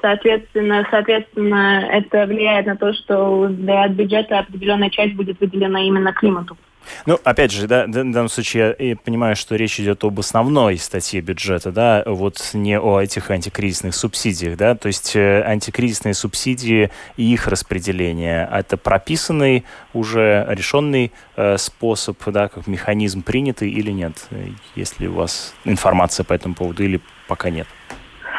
Соответственно, 0.00 0.86
соответственно, 0.90 1.86
это 1.90 2.26
влияет 2.26 2.66
на 2.66 2.76
то, 2.76 2.92
что 2.94 3.48
для 3.48 3.86
бюджета 3.88 4.40
определенная 4.40 4.90
часть 4.90 5.14
будет 5.14 5.38
выделена 5.40 5.82
именно 5.82 6.12
климату. 6.12 6.56
Ну, 7.06 7.18
опять 7.24 7.50
же, 7.50 7.66
да, 7.66 7.86
в 7.86 7.90
данном 7.90 8.28
случае 8.28 8.74
я 8.78 8.96
понимаю, 8.96 9.36
что 9.36 9.56
речь 9.56 9.80
идет 9.80 10.04
об 10.04 10.18
основной 10.18 10.78
статье 10.78 11.20
бюджета, 11.20 11.72
да, 11.72 12.02
вот 12.06 12.50
не 12.52 12.78
о 12.78 13.00
этих 13.00 13.30
антикризисных 13.30 13.94
субсидиях, 13.94 14.56
да, 14.56 14.74
то 14.74 14.88
есть 14.88 15.14
э, 15.16 15.42
антикризисные 15.42 16.14
субсидии 16.14 16.90
и 17.16 17.32
их 17.32 17.46
распределение, 17.48 18.48
это 18.52 18.76
прописанный 18.76 19.64
уже 19.92 20.46
решенный 20.48 21.12
э, 21.36 21.56
способ, 21.58 22.18
да, 22.26 22.48
как 22.48 22.66
механизм 22.66 23.22
принятый 23.22 23.70
или 23.70 23.90
нет? 23.90 24.28
Есть 24.76 25.00
ли 25.00 25.08
у 25.08 25.14
вас 25.14 25.54
информация 25.64 26.24
по 26.24 26.32
этому 26.32 26.54
поводу 26.54 26.84
или 26.84 27.00
пока 27.28 27.50
нет? 27.50 27.66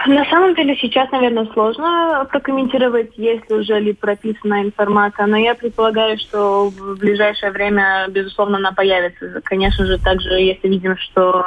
На 0.08 0.26
самом 0.26 0.56
деле 0.56 0.76
сейчас, 0.78 1.12
наверное, 1.12 1.46
сложно 1.54 2.28
прокомментировать, 2.30 3.12
есть 3.18 3.50
ли 3.50 3.56
уже 3.56 3.80
ли 3.80 3.94
прописана 3.94 4.64
информация, 4.64 5.28
но 5.28 5.38
я 5.38 5.54
предполагаю, 5.54 6.18
что 6.18 6.70
в 6.70 6.98
ближайшее 6.98 7.52
время, 7.52 8.08
безусловно, 8.10 8.58
она 8.58 8.72
появится. 8.72 9.42
Конечно 9.44 9.86
же, 9.86 10.00
также, 10.00 10.30
если 10.30 10.68
видим, 10.68 10.98
что 10.98 11.46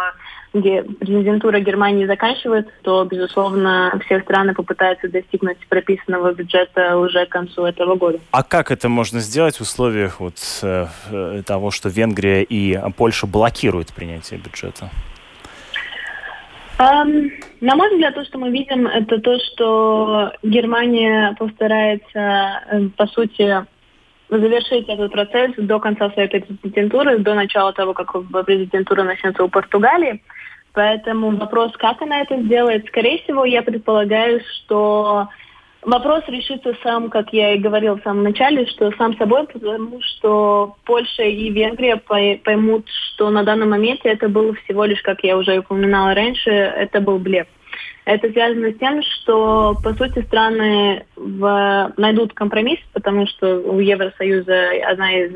президентура 0.53 1.59
Германии 1.59 2.07
заканчивается, 2.07 2.71
то, 2.83 3.05
безусловно, 3.05 3.99
все 4.05 4.21
страны 4.21 4.55
попытаются 4.55 5.09
достигнуть 5.09 5.59
прописанного 5.69 6.33
бюджета 6.33 6.97
уже 6.97 7.27
к 7.27 7.31
концу 7.31 7.65
этого 7.65 7.97
года. 7.97 8.21
А 8.31 8.45
как 8.45 8.71
это 8.71 8.89
можно 8.89 9.19
сделать 9.19 9.57
в 9.57 9.63
условиях 9.63 10.21
вот, 10.21 10.37
э, 10.63 11.43
того, 11.45 11.73
что 11.73 11.89
Венгрия 11.89 12.45
и 12.45 12.79
Польша 12.97 13.27
блокируют 13.27 13.93
принятие 13.93 14.39
бюджета? 14.39 14.91
Um, 16.79 17.31
на 17.61 17.77
мой 17.77 17.91
взгляд, 17.91 18.15
то, 18.15 18.25
что 18.25 18.39
мы 18.39 18.51
видим, 18.51 18.87
это 18.87 19.21
то, 19.21 19.39
что 19.39 20.33
Германия 20.43 21.35
постарается, 21.39 22.63
э, 22.71 22.89
по 22.97 23.07
сути, 23.07 23.65
завершить 24.29 24.89
этот 24.89 25.13
процесс 25.13 25.53
до 25.57 25.79
конца 25.79 26.11
своей 26.11 26.29
президентуры, 26.29 27.19
до 27.19 27.35
начала 27.35 27.73
того, 27.73 27.95
как 27.95 28.13
президентура 28.47 29.03
начнется 29.03 29.45
у 29.45 29.49
Португалии. 29.49 30.23
Поэтому 30.73 31.37
вопрос, 31.37 31.73
как 31.77 32.03
она 32.03 32.23
это 32.23 32.41
сделает, 32.43 32.87
скорее 32.89 33.19
всего, 33.23 33.45
я 33.45 33.63
предполагаю, 33.63 34.41
что 34.41 35.29
Вопрос 35.85 36.25
решится 36.29 36.75
сам, 36.83 37.11
как 37.11 37.33
я 37.33 37.55
и 37.55 37.59
говорил 37.59 37.97
в 37.97 38.03
самом 38.03 38.23
начале, 38.23 38.67
что 38.67 38.91
сам 38.93 39.17
собой, 39.19 39.47
потому 39.47 40.01
что 40.01 40.77
Польша 40.85 41.25
и 41.25 41.51
Венгрия 41.51 41.97
поймут, 41.97 42.87
что 42.89 43.29
на 43.29 43.45
данном 43.45 43.71
моменте 43.71 44.09
это 44.09 44.29
было 44.29 44.55
всего 44.55 44.87
лишь, 44.87 45.03
как 45.03 45.23
я 45.23 45.37
уже 45.37 45.59
упоминала 45.59 46.15
раньше, 46.15 46.51
это 46.51 47.01
был 47.01 47.19
блеф. 47.19 47.47
Это 48.05 48.31
связано 48.31 48.71
с 48.71 48.79
тем, 48.79 49.03
что, 49.03 49.77
по 49.83 49.95
сути, 49.95 50.23
страны 50.27 51.05
в... 51.17 51.93
найдут 51.97 52.35
компромисс, 52.35 52.79
потому 52.93 53.27
что 53.27 53.61
у 53.61 53.81
Евросоюза 53.81 54.71
одна 54.87 55.13
из 55.13 55.33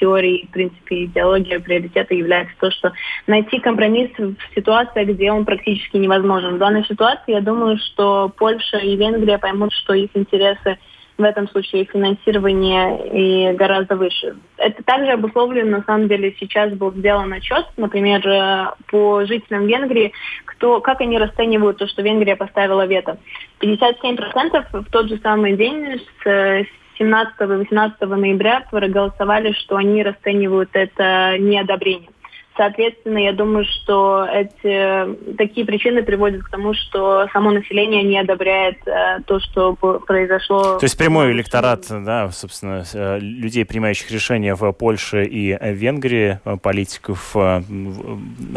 теорий, 0.00 0.46
в 0.48 0.52
принципе, 0.52 1.04
идеология 1.04 1.60
приоритета 1.60 2.14
является 2.14 2.54
то, 2.58 2.70
что 2.70 2.92
найти 3.26 3.58
компромисс 3.58 4.10
в 4.16 4.34
ситуации, 4.54 5.04
где 5.04 5.30
он 5.30 5.44
практически 5.44 5.98
невозможен. 5.98 6.54
В 6.54 6.58
данной 6.58 6.84
ситуации, 6.86 7.32
я 7.32 7.40
думаю, 7.42 7.76
что 7.78 8.32
Польша 8.36 8.78
и 8.78 8.96
Венгрия 8.96 9.36
поймут, 9.38 9.72
что 9.74 9.92
их 9.92 10.10
интересы 10.14 10.78
в 11.18 11.22
этом 11.22 11.48
случае 11.48 11.84
финансирование 11.84 13.52
и 13.52 13.56
гораздо 13.56 13.96
выше. 13.96 14.36
Это 14.58 14.82
также 14.82 15.12
обусловлено, 15.12 15.78
на 15.78 15.84
самом 15.84 16.08
деле, 16.08 16.34
сейчас 16.38 16.72
был 16.74 16.92
сделан 16.92 17.32
отчет, 17.32 17.64
например, 17.76 18.26
э, 18.26 18.72
по 18.90 19.24
жителям 19.24 19.66
Венгрии, 19.66 20.12
кто, 20.44 20.80
как 20.80 21.00
они 21.00 21.18
расценивают 21.18 21.78
то, 21.78 21.86
что 21.86 22.02
Венгрия 22.02 22.36
поставила 22.36 22.86
вето. 22.86 23.18
57% 23.60 24.66
в 24.72 24.90
тот 24.90 25.08
же 25.08 25.18
самый 25.22 25.56
день 25.56 26.00
с 26.22 26.66
17-18 26.98 28.06
ноября 28.06 28.64
проголосовали, 28.70 29.52
что 29.52 29.76
они 29.76 30.02
расценивают 30.02 30.70
это 30.72 31.36
неодобрение. 31.38 32.10
Соответственно, 32.56 33.18
я 33.18 33.32
думаю, 33.32 33.64
что 33.64 34.26
эти 34.32 35.34
такие 35.36 35.66
причины 35.66 36.02
приводят 36.02 36.42
к 36.42 36.50
тому, 36.50 36.72
что 36.72 37.28
само 37.32 37.50
население 37.50 38.02
не 38.02 38.18
одобряет 38.18 38.78
э, 38.86 39.18
то, 39.26 39.38
что 39.40 39.74
произошло. 39.74 40.78
То 40.78 40.84
есть 40.84 40.96
прямой 40.96 41.32
электорат, 41.32 41.86
да, 41.90 42.30
собственно, 42.30 42.84
э, 42.94 43.18
людей, 43.20 43.66
принимающих 43.66 44.10
решения 44.10 44.54
в 44.54 44.72
Польше 44.72 45.24
и 45.24 45.56
Венгрии, 45.60 46.40
э, 46.44 46.56
политиков 46.56 47.32
э, 47.34 47.60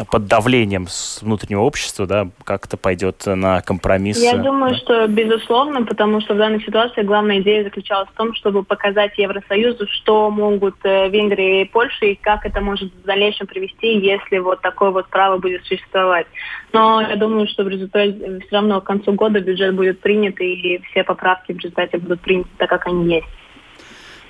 под 0.10 0.28
давлением 0.28 0.88
внутреннего 1.22 1.62
общества, 1.62 2.08
да, 2.08 2.30
как-то 2.46 2.78
пойдет 2.78 3.24
на 3.26 3.62
компромисс. 3.62 4.22
Я 4.22 4.38
думаю, 4.38 4.72
да? 4.72 4.78
что 4.78 5.08
безусловно, 5.08 5.84
потому 5.84 6.22
что 6.22 6.36
в 6.36 6.38
данной 6.38 6.62
ситуации 6.62 7.02
главная 7.02 7.42
идея 7.42 7.66
заключалась 7.66 8.08
в 8.10 8.18
том, 8.18 8.34
чтобы 8.36 8.64
показать 8.64 9.18
Евросоюзу, 9.18 9.88
что 9.88 10.30
могут 10.30 10.76
Венгрия 10.84 11.64
и 11.64 11.66
Польша 11.66 12.06
и 12.06 12.16
как 12.16 12.46
это 12.46 12.62
может 12.62 12.94
в 12.94 13.06
дальнейшем 13.06 13.48
привести 13.48 13.89
если 13.98 14.40
вот 14.40 14.62
такое 14.62 14.92
вот 14.92 15.08
право 15.10 15.38
будет 15.38 15.66
существовать. 15.66 16.28
Но 16.74 17.02
я 17.02 17.16
думаю, 17.16 17.48
что 17.48 17.64
в 17.64 17.70
результате 17.70 18.42
все 18.46 18.56
равно 18.56 18.82
к 18.82 18.86
концу 18.86 19.14
года 19.14 19.40
бюджет 19.40 19.76
будет 19.76 20.00
принят, 20.00 20.40
и 20.40 20.82
все 20.92 21.04
поправки 21.04 21.54
в 21.54 21.58
результате 21.58 21.98
будут 21.98 22.22
приняты 22.22 22.50
так, 22.58 22.70
как 22.70 22.88
они 22.88 23.16
есть. 23.16 23.28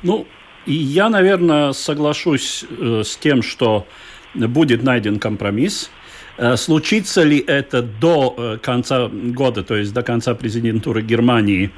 Ну, 0.03 0.25
я, 0.65 1.09
наверное, 1.09 1.71
соглашусь 1.73 2.65
э, 2.69 3.01
с 3.03 3.17
тем, 3.17 3.41
что 3.41 3.87
будет 4.33 4.83
найден 4.83 5.19
компромисс. 5.19 5.91
Э, 6.37 6.57
случится 6.57 7.23
ли 7.23 7.39
это 7.39 7.81
до 7.81 8.35
э, 8.37 8.57
конца 8.61 9.09
года, 9.09 9.63
то 9.63 9.75
есть 9.75 9.93
до 9.93 10.03
конца 10.03 10.35
президентуры 10.35 11.01
Германии, 11.01 11.71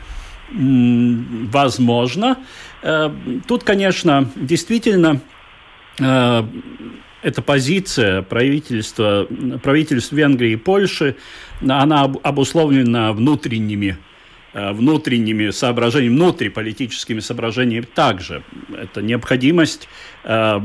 возможно. 0.54 2.38
Тут, 3.48 3.64
конечно, 3.64 4.30
действительно 4.36 5.22
эта 7.22 7.42
позиция 7.42 8.22
правительства, 8.22 9.28
правительств 9.62 10.12
Венгрии 10.12 10.54
и 10.54 10.56
Польши, 10.56 11.16
она 11.62 12.04
обусловлена 12.04 13.14
внутренними 13.14 13.98
э, 14.54 14.72
внутренними 14.74 15.52
соображениями, 15.52 16.16
внутриполитическими 16.16 17.20
соображениями 17.20 17.86
также. 17.86 18.44
Это 18.76 19.02
необходимость 19.02 19.88
э, 20.24 20.60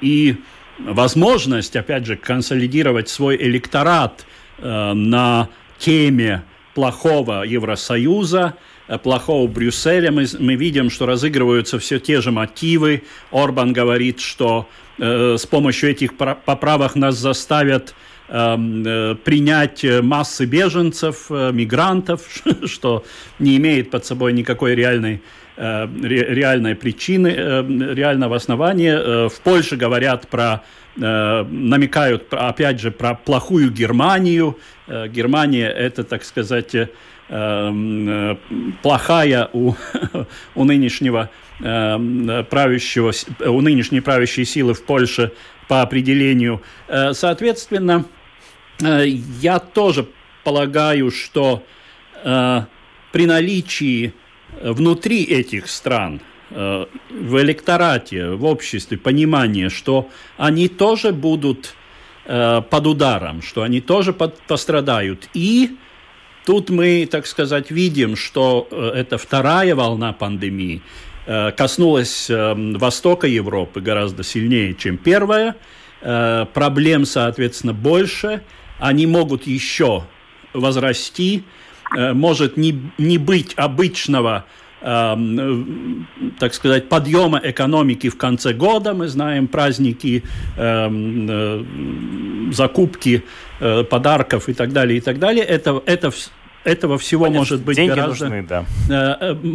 и 0.00 0.36
возможность, 0.78 1.76
опять 1.76 2.06
же, 2.06 2.16
консолидировать 2.16 3.08
свой 3.08 3.36
электорат 3.36 4.26
э, 4.58 4.92
на 4.92 5.48
теме 5.78 6.42
плохого 6.74 7.42
Евросоюза, 7.44 8.54
э, 8.88 8.98
плохого 8.98 9.48
Брюсселя. 9.48 10.12
Мы, 10.12 10.26
мы 10.38 10.54
видим, 10.56 10.90
что 10.90 11.06
разыгрываются 11.06 11.78
все 11.78 11.98
те 11.98 12.20
же 12.20 12.30
мотивы. 12.30 13.04
Орбан 13.30 13.72
говорит, 13.72 14.20
что 14.20 14.68
с 15.02 15.46
помощью 15.46 15.90
этих 15.90 16.14
поправок 16.14 16.94
нас 16.94 17.16
заставят 17.16 17.92
эм, 18.28 18.84
э, 18.86 19.16
принять 19.16 19.84
массы 20.00 20.44
беженцев, 20.44 21.26
э, 21.28 21.50
мигрантов, 21.52 22.22
что 22.66 23.04
не 23.40 23.56
имеет 23.56 23.90
под 23.90 24.06
собой 24.06 24.32
никакой 24.32 24.74
реальной, 24.74 25.22
реальной 25.56 26.74
причины, 26.74 27.28
реального 27.28 28.36
основания. 28.36 29.28
В 29.28 29.40
Польше 29.44 29.76
говорят 29.76 30.26
про 30.28 30.64
намекают, 30.96 32.32
опять 32.32 32.80
же, 32.80 32.90
про 32.90 33.14
плохую 33.14 33.70
Германию. 33.70 34.58
Германия– 34.88 35.68
это, 35.68 36.04
так 36.04 36.24
сказать, 36.24 36.74
плохая 38.82 39.50
у, 39.52 39.74
у 40.54 40.64
нынешнего 40.64 41.28
Э, 41.28 41.41
правящего, 41.58 43.12
у 43.46 43.60
нынешней 43.60 44.00
правящей 44.00 44.44
силы 44.44 44.74
в 44.74 44.82
Польше 44.84 45.32
по 45.68 45.82
определению. 45.82 46.62
Э, 46.88 47.12
соответственно, 47.12 48.04
э, 48.82 49.06
я 49.40 49.58
тоже 49.58 50.06
полагаю, 50.44 51.10
что 51.10 51.62
при 52.24 53.26
наличии 53.26 54.12
внутри 54.62 55.24
этих 55.24 55.68
стран 55.68 56.20
в 56.50 56.88
электорате, 57.10 58.30
в 58.30 58.44
обществе 58.44 58.96
понимание, 58.96 59.70
что 59.70 60.08
они 60.36 60.68
тоже 60.68 61.10
будут 61.12 61.74
под 62.24 62.86
ударом, 62.86 63.42
что 63.42 63.62
они 63.62 63.80
тоже 63.80 64.12
под, 64.12 64.40
пострадают. 64.42 65.28
И 65.34 65.76
тут 66.46 66.70
мы, 66.70 67.08
так 67.10 67.26
сказать, 67.26 67.72
видим, 67.72 68.14
что 68.14 68.68
это 68.70 69.18
вторая 69.18 69.74
волна 69.74 70.12
пандемии. 70.12 70.80
Э, 71.24 71.52
коснулась 71.52 72.28
э, 72.28 72.54
Востока 72.56 73.26
Европы 73.28 73.80
гораздо 73.80 74.24
сильнее, 74.24 74.74
чем 74.74 74.98
первая. 74.98 75.54
Э, 76.00 76.46
проблем, 76.52 77.04
соответственно, 77.04 77.72
больше. 77.72 78.42
Они 78.78 79.06
могут 79.06 79.46
еще 79.46 80.04
возрасти. 80.52 81.44
Может 81.94 82.56
не, 82.56 82.90
не 82.96 83.18
быть 83.18 83.52
обычного 83.54 84.46
так 84.80 86.54
сказать, 86.54 86.88
подъема 86.88 87.40
экономики 87.44 88.08
в 88.08 88.16
конце 88.16 88.52
года. 88.52 88.94
Мы 88.94 89.06
знаем 89.06 89.46
праздники, 89.46 90.24
закупки 92.52 93.22
подарков 93.60 94.48
и 94.48 94.54
так 94.54 94.72
далее, 94.72 94.98
и 94.98 95.00
так 95.00 95.20
далее. 95.20 95.44
Это, 95.44 95.80
это, 95.86 96.10
этого 96.64 96.98
всего 96.98 97.24
Понятно, 97.24 97.38
может 97.38 97.62
быть 97.62 97.76
гораздо, 97.76 98.28
нужны, 98.28 98.42
да. 98.42 98.66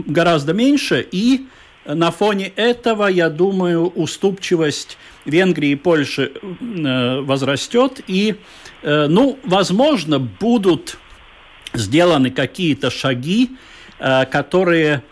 гораздо 0.06 0.54
меньше. 0.54 1.08
И 1.12 1.48
на 1.86 2.12
фоне 2.12 2.52
этого, 2.56 3.08
я 3.08 3.30
думаю, 3.30 3.88
уступчивость 3.88 4.98
Венгрии 5.26 5.70
и 5.70 5.76
Польши 5.76 6.34
э, 6.34 7.20
возрастет, 7.22 8.02
и, 8.08 8.36
э, 8.84 9.08
ну, 9.08 9.40
возможно, 9.44 10.20
будут 10.20 10.98
сделаны 11.74 12.30
какие-то 12.30 12.90
шаги, 12.90 13.52
э, 14.00 14.26
которые 14.26 15.04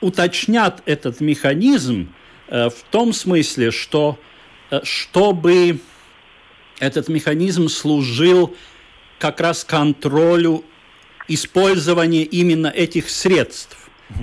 уточнят 0.00 0.82
этот 0.86 1.20
механизм 1.20 2.12
в 2.48 2.72
том 2.90 3.12
смысле, 3.12 3.70
что 3.70 4.18
чтобы 4.82 5.80
этот 6.80 7.08
механизм 7.08 7.68
служил 7.68 8.56
как 9.22 9.40
раз 9.40 9.62
контролю 9.62 10.64
использования 11.28 12.24
именно 12.24 12.66
этих 12.66 13.08
средств, 13.08 13.76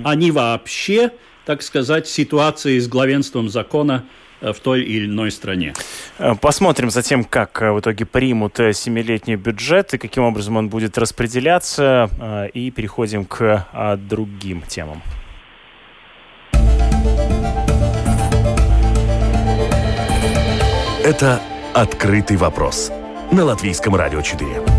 а 0.04 0.14
не 0.14 0.30
вообще, 0.30 1.12
так 1.46 1.62
сказать, 1.62 2.06
ситуации 2.06 2.78
с 2.78 2.86
главенством 2.86 3.48
закона 3.48 4.04
э, 4.42 4.52
в 4.52 4.60
той 4.60 4.82
или 4.82 5.06
иной 5.06 5.30
стране. 5.30 5.72
Э, 6.18 6.34
посмотрим 6.34 6.90
затем, 6.90 7.24
как 7.24 7.62
э, 7.62 7.72
в 7.72 7.80
итоге 7.80 8.04
примут 8.04 8.56
семилетний 8.56 9.36
бюджет 9.36 9.94
и 9.94 9.98
каким 9.98 10.24
образом 10.24 10.58
он 10.58 10.68
будет 10.68 10.98
распределяться. 10.98 12.10
И 12.52 12.70
переходим 12.70 13.24
к 13.24 13.66
другим 13.96 14.62
темам. 14.68 15.02
Это 21.02 21.40
«Открытый 21.72 22.36
вопрос» 22.36 22.92
на 23.32 23.44
Латвийском 23.44 23.96
радио 23.96 24.20
4. 24.20 24.69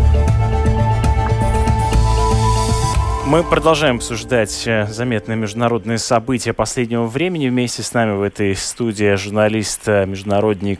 Мы 3.32 3.42
продолжаем 3.42 3.96
обсуждать 3.96 4.64
э, 4.66 4.86
заметные 4.88 5.36
международные 5.36 5.96
события 5.96 6.52
последнего 6.52 7.06
времени. 7.06 7.48
Вместе 7.48 7.82
с 7.82 7.94
нами 7.94 8.14
в 8.14 8.20
этой 8.20 8.54
студии 8.54 9.14
журналист, 9.14 9.88
э, 9.88 10.04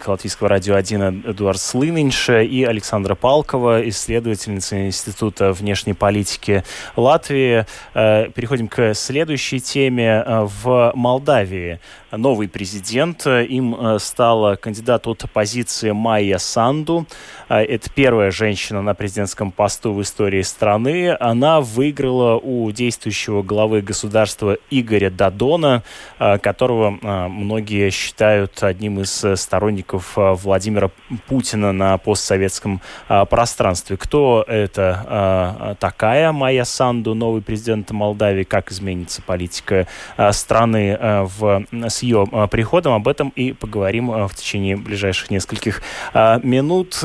Латвийского 0.07 0.51
радио 0.51 0.75
1 0.75 1.23
Эдуард 1.29 1.59
Слынинш 1.59 2.29
и 2.29 2.63
Александра 2.65 3.15
Палкова, 3.15 3.89
исследовательница 3.89 4.87
Института 4.87 5.53
внешней 5.53 5.95
политики 5.95 6.63
Латвии. 6.95 7.65
Э, 7.95 8.29
переходим 8.35 8.69
к 8.69 8.93
следующей 8.93 9.59
теме. 9.59 10.23
В 10.27 10.93
Молдавии 10.95 11.81
новый 12.17 12.49
президент. 12.49 13.27
Им 13.27 13.99
стала 13.99 14.57
кандидат 14.57 15.07
от 15.07 15.25
оппозиции 15.25 15.93
Майя 15.93 16.39
Санду. 16.39 17.07
Это 17.49 17.91
первая 17.91 18.31
женщина 18.31 18.83
на 18.83 18.95
президентском 18.95 19.51
посту 19.51 19.93
в 19.93 20.03
истории 20.03 20.43
страны. 20.43 21.17
Она 21.19 21.61
выиграла 21.61 22.37
у 22.37 22.71
действующего 22.71 23.43
главы 23.43 23.81
государства 23.81 24.59
Игоря 24.71 25.11
Дадона, 25.11 25.83
а, 26.19 26.39
которого 26.39 26.91
многие 27.29 27.91
считают 27.91 28.63
одним 28.63 29.01
из 29.01 29.25
сторонников 29.41 30.13
Владимира 30.17 30.91
Путина 31.29 31.73
на 31.73 31.99
постсоветском 31.99 32.81
пространстве. 33.09 33.97
Кто 33.97 34.45
это 34.47 35.77
такая 35.81 36.33
Майя 36.33 36.65
Санду, 36.65 37.15
новый 37.15 37.43
президент 37.43 37.91
Молдавии, 37.91 38.45
как 38.45 38.71
изменится 38.71 39.23
политика 39.23 39.87
страны 40.33 40.99
в, 41.01 41.65
ее 42.03 42.27
приходом, 42.51 42.95
об 42.95 43.09
этом 43.09 43.31
и 43.31 43.53
поговорим 43.53 44.11
в 44.27 44.35
течение 44.35 44.77
ближайших 44.77 45.31
нескольких 45.31 45.83
минут. 46.15 46.99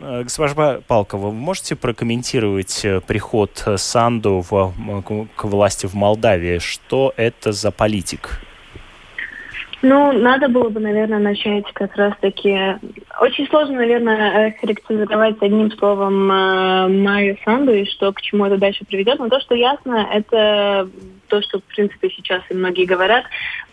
Госпожа 0.00 0.80
Палкова, 0.86 1.26
вы 1.26 1.32
можете 1.32 1.76
прокомментировать 1.76 2.84
приход 3.06 3.66
Санду 3.76 4.44
в 4.48 4.72
к 5.36 5.44
власти 5.44 5.86
в 5.86 5.94
Молдавии. 5.94 6.58
Что 6.58 7.12
это 7.16 7.52
за 7.52 7.70
политик? 7.70 8.40
Ну, 9.84 10.12
надо 10.12 10.48
было 10.48 10.70
бы, 10.70 10.80
наверное, 10.80 11.18
начать 11.18 11.70
как 11.74 11.94
раз-таки... 11.94 12.56
Очень 13.20 13.46
сложно, 13.48 13.76
наверное, 13.76 14.56
характеризовать 14.58 15.36
одним 15.42 15.70
словом 15.72 16.32
э, 16.32 16.88
Майю 16.88 17.36
Санду 17.44 17.74
и 17.74 17.84
что 17.84 18.10
к 18.14 18.22
чему 18.22 18.46
это 18.46 18.56
дальше 18.56 18.86
приведет. 18.86 19.18
Но 19.18 19.28
то, 19.28 19.38
что 19.40 19.54
ясно, 19.54 20.08
это 20.10 20.88
то, 21.28 21.42
что, 21.42 21.58
в 21.58 21.64
принципе, 21.64 22.08
сейчас 22.08 22.40
и 22.48 22.54
многие 22.54 22.86
говорят, 22.86 23.24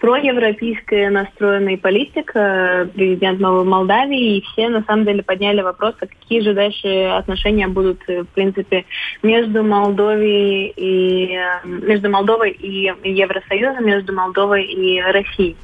про 0.01 0.17
европейская 0.17 1.09
настроенная 1.09 1.77
политика, 1.77 2.89
президент 2.93 3.39
Новой 3.39 3.63
Молдавии, 3.63 4.37
и 4.37 4.41
все, 4.41 4.67
на 4.67 4.83
самом 4.83 5.05
деле, 5.05 5.23
подняли 5.23 5.61
вопрос, 5.61 5.95
а 6.01 6.07
какие 6.07 6.41
же 6.41 6.53
дальше 6.53 7.05
отношения 7.05 7.69
будут, 7.69 8.05
в 8.05 8.25
принципе, 8.33 8.83
между 9.23 9.63
Молдовой 9.63 10.73
и 10.75 11.39
между 11.63 12.09
Молдовой 12.09 12.51
и 12.51 12.91
Евросоюзом, 13.09 13.85
между 13.85 14.11
Молдовой 14.11 14.65
и 14.65 15.01
Россией. 15.01 15.55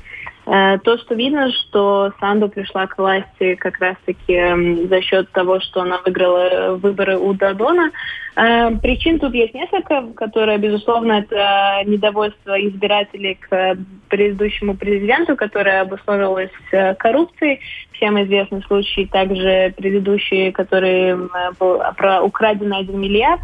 Э, 0.48 0.78
то, 0.80 0.98
что 0.98 1.14
видно, 1.14 1.52
что 1.52 2.14
Санду 2.22 2.48
пришла 2.48 2.88
к 2.88 2.98
власти 2.98 3.56
как 3.56 3.80
раз-таки 3.80 4.88
за 4.88 5.02
счет 5.02 5.30
того, 5.32 5.60
что 5.60 5.82
она 5.82 6.00
выиграла 6.06 6.76
выборы 6.78 7.18
у 7.18 7.34
Дадона. 7.34 7.92
Э, 8.38 8.72
причин 8.78 9.20
тут 9.20 9.34
есть 9.34 9.54
несколько, 9.54 10.08
которые, 10.16 10.58
безусловно, 10.58 11.20
это 11.20 11.84
недовольство 11.86 12.56
избирателей 12.66 13.36
к 13.36 13.78
предыдущему 14.08 14.78
президенту, 14.78 15.36
которое 15.36 15.82
обусловилось 15.82 16.50
э, 16.72 16.96
коррупцией. 16.96 17.60
Всем 17.92 18.22
известный 18.24 18.64
случай 18.64 19.06
также 19.06 19.74
предыдущий, 19.76 20.54
который 20.54 21.18
был 21.60 21.82
про 21.98 22.22
украденный 22.22 22.78
1 22.78 22.98
миллиард. 22.98 23.42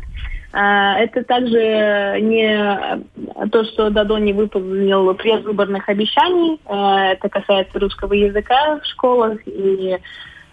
А, 0.54 1.00
это 1.00 1.24
также 1.24 2.20
не 2.22 3.50
то, 3.50 3.64
что 3.66 3.90
Дадон 3.90 4.24
не 4.24 4.34
выполнил 4.34 5.14
предвыборных 5.16 5.90
обещаний. 5.90 6.62
А, 6.66 7.14
это 7.14 7.28
касается 7.28 7.80
русского 7.80 8.14
языка 8.14 8.80
в 8.80 8.86
школах 8.86 9.40
и 9.48 9.98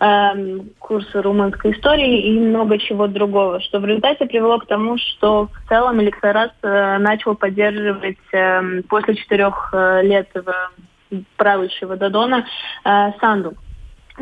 эм, 0.01 0.71
курсы 0.79 1.21
румынской 1.21 1.73
истории 1.73 2.33
и 2.33 2.41
много 2.41 2.79
чего 2.79 3.07
другого, 3.09 3.61
что 3.61 3.79
в 3.79 3.85
результате 3.85 4.25
привело 4.25 4.59
к 4.59 4.67
тому, 4.67 4.97
что 4.97 5.49
в 5.49 5.69
целом 5.69 6.01
электорат 6.01 6.55
э, 6.63 6.99
начал 6.99 7.35
поддерживать 7.35 8.17
эм, 8.33 8.83
после 8.85 9.17
четырех 9.17 9.69
э, 9.75 10.01
лет 10.03 10.29
правящего 11.37 11.97
Дадона 11.97 12.47
э, 12.85 13.13
Санду. 13.21 13.55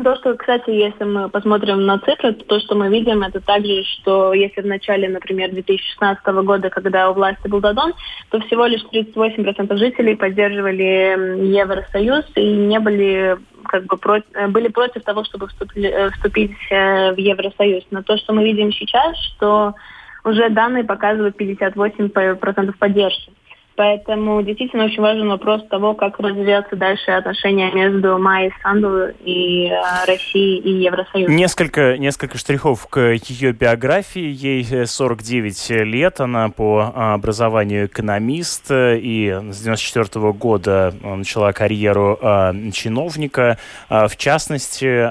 То, 0.03 0.15
что, 0.15 0.35
кстати, 0.35 0.69
если 0.69 1.03
мы 1.03 1.29
посмотрим 1.29 1.85
на 1.85 1.99
цифры, 1.99 2.33
то, 2.33 2.45
то, 2.45 2.59
что 2.59 2.75
мы 2.75 2.89
видим, 2.89 3.21
это 3.23 3.41
также, 3.41 3.83
что 3.83 4.33
если 4.33 4.61
в 4.61 4.65
начале, 4.65 5.09
например, 5.09 5.51
2016 5.51 6.25
года, 6.25 6.69
когда 6.69 7.09
у 7.09 7.13
власти 7.13 7.47
был 7.47 7.59
Дадон, 7.59 7.93
то 8.29 8.39
всего 8.41 8.65
лишь 8.65 8.83
38% 8.93 9.75
жителей 9.77 10.15
поддерживали 10.15 11.53
Евросоюз 11.53 12.25
и 12.35 12.45
не 12.45 12.79
были 12.79 13.37
как 13.65 13.85
бы 13.85 13.97
против, 13.97 14.27
были 14.49 14.69
против 14.69 15.03
того, 15.03 15.23
чтобы 15.25 15.47
вступили, 15.47 15.89
э, 15.89 16.09
вступить 16.11 16.55
э, 16.69 17.13
в 17.13 17.17
Евросоюз. 17.17 17.83
Но 17.91 18.01
то, 18.01 18.17
что 18.17 18.33
мы 18.33 18.43
видим 18.43 18.71
сейчас, 18.71 19.17
что 19.17 19.75
уже 20.23 20.49
данные 20.49 20.83
показывают 20.83 21.39
58% 21.39 22.73
поддержки. 22.77 23.31
Поэтому 23.79 24.43
действительно 24.43 24.83
очень 24.83 25.01
важен 25.01 25.29
вопрос 25.29 25.65
того, 25.69 25.93
как 25.93 26.19
развиваются 26.19 26.75
дальше 26.75 27.11
отношения 27.11 27.71
между 27.71 28.19
Майей 28.19 28.51
Санду 28.61 29.07
и 29.23 29.67
э, 29.67 30.05
Россией 30.05 30.57
и 30.57 30.83
Евросоюзом. 30.83 31.33
Несколько, 31.33 31.97
несколько 31.97 32.37
штрихов 32.37 32.87
к 32.87 32.99
ее 32.99 33.53
биографии. 33.53 34.35
Ей 34.35 34.85
49 34.85 35.69
лет, 35.85 36.19
она 36.19 36.49
по 36.49 36.91
образованию 36.93 37.85
экономист 37.85 38.65
и 38.69 39.39
с 39.49 39.61
94 39.61 40.33
года 40.33 40.93
начала 41.01 41.53
карьеру 41.53 42.19
э, 42.21 42.71
чиновника. 42.73 43.57
В 43.87 44.11
частности, 44.17 45.09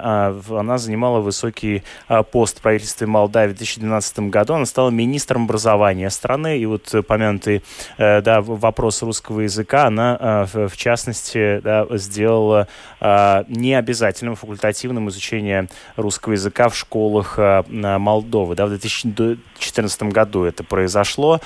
она 0.52 0.76
занимала 0.76 1.20
высокий 1.20 1.84
пост 2.32 2.58
в 2.58 2.60
правительстве 2.62 3.06
Молдавии 3.06 3.54
в 3.54 3.56
2012 3.56 4.18
году. 4.28 4.52
Она 4.52 4.66
стала 4.66 4.90
министром 4.90 5.44
образования 5.44 6.10
страны. 6.10 6.58
И 6.58 6.66
вот 6.66 6.92
помянутый 7.06 7.62
э, 7.96 8.20
да, 8.20 8.42
вопрос 8.58 9.02
русского 9.02 9.40
языка, 9.40 9.86
она, 9.86 10.16
а, 10.20 10.46
в 10.46 10.76
частности, 10.76 11.60
да, 11.60 11.86
сделала 11.92 12.68
а, 13.00 13.44
необязательным 13.48 14.36
факультативным 14.36 15.08
изучение 15.08 15.68
русского 15.96 16.32
языка 16.32 16.68
в 16.68 16.76
школах 16.76 17.34
а, 17.38 17.64
Молдовы. 17.68 18.54
Да, 18.54 18.66
в 18.66 18.70
2014 18.70 20.02
году 20.04 20.44
это 20.44 20.64
произошло. 20.64 21.40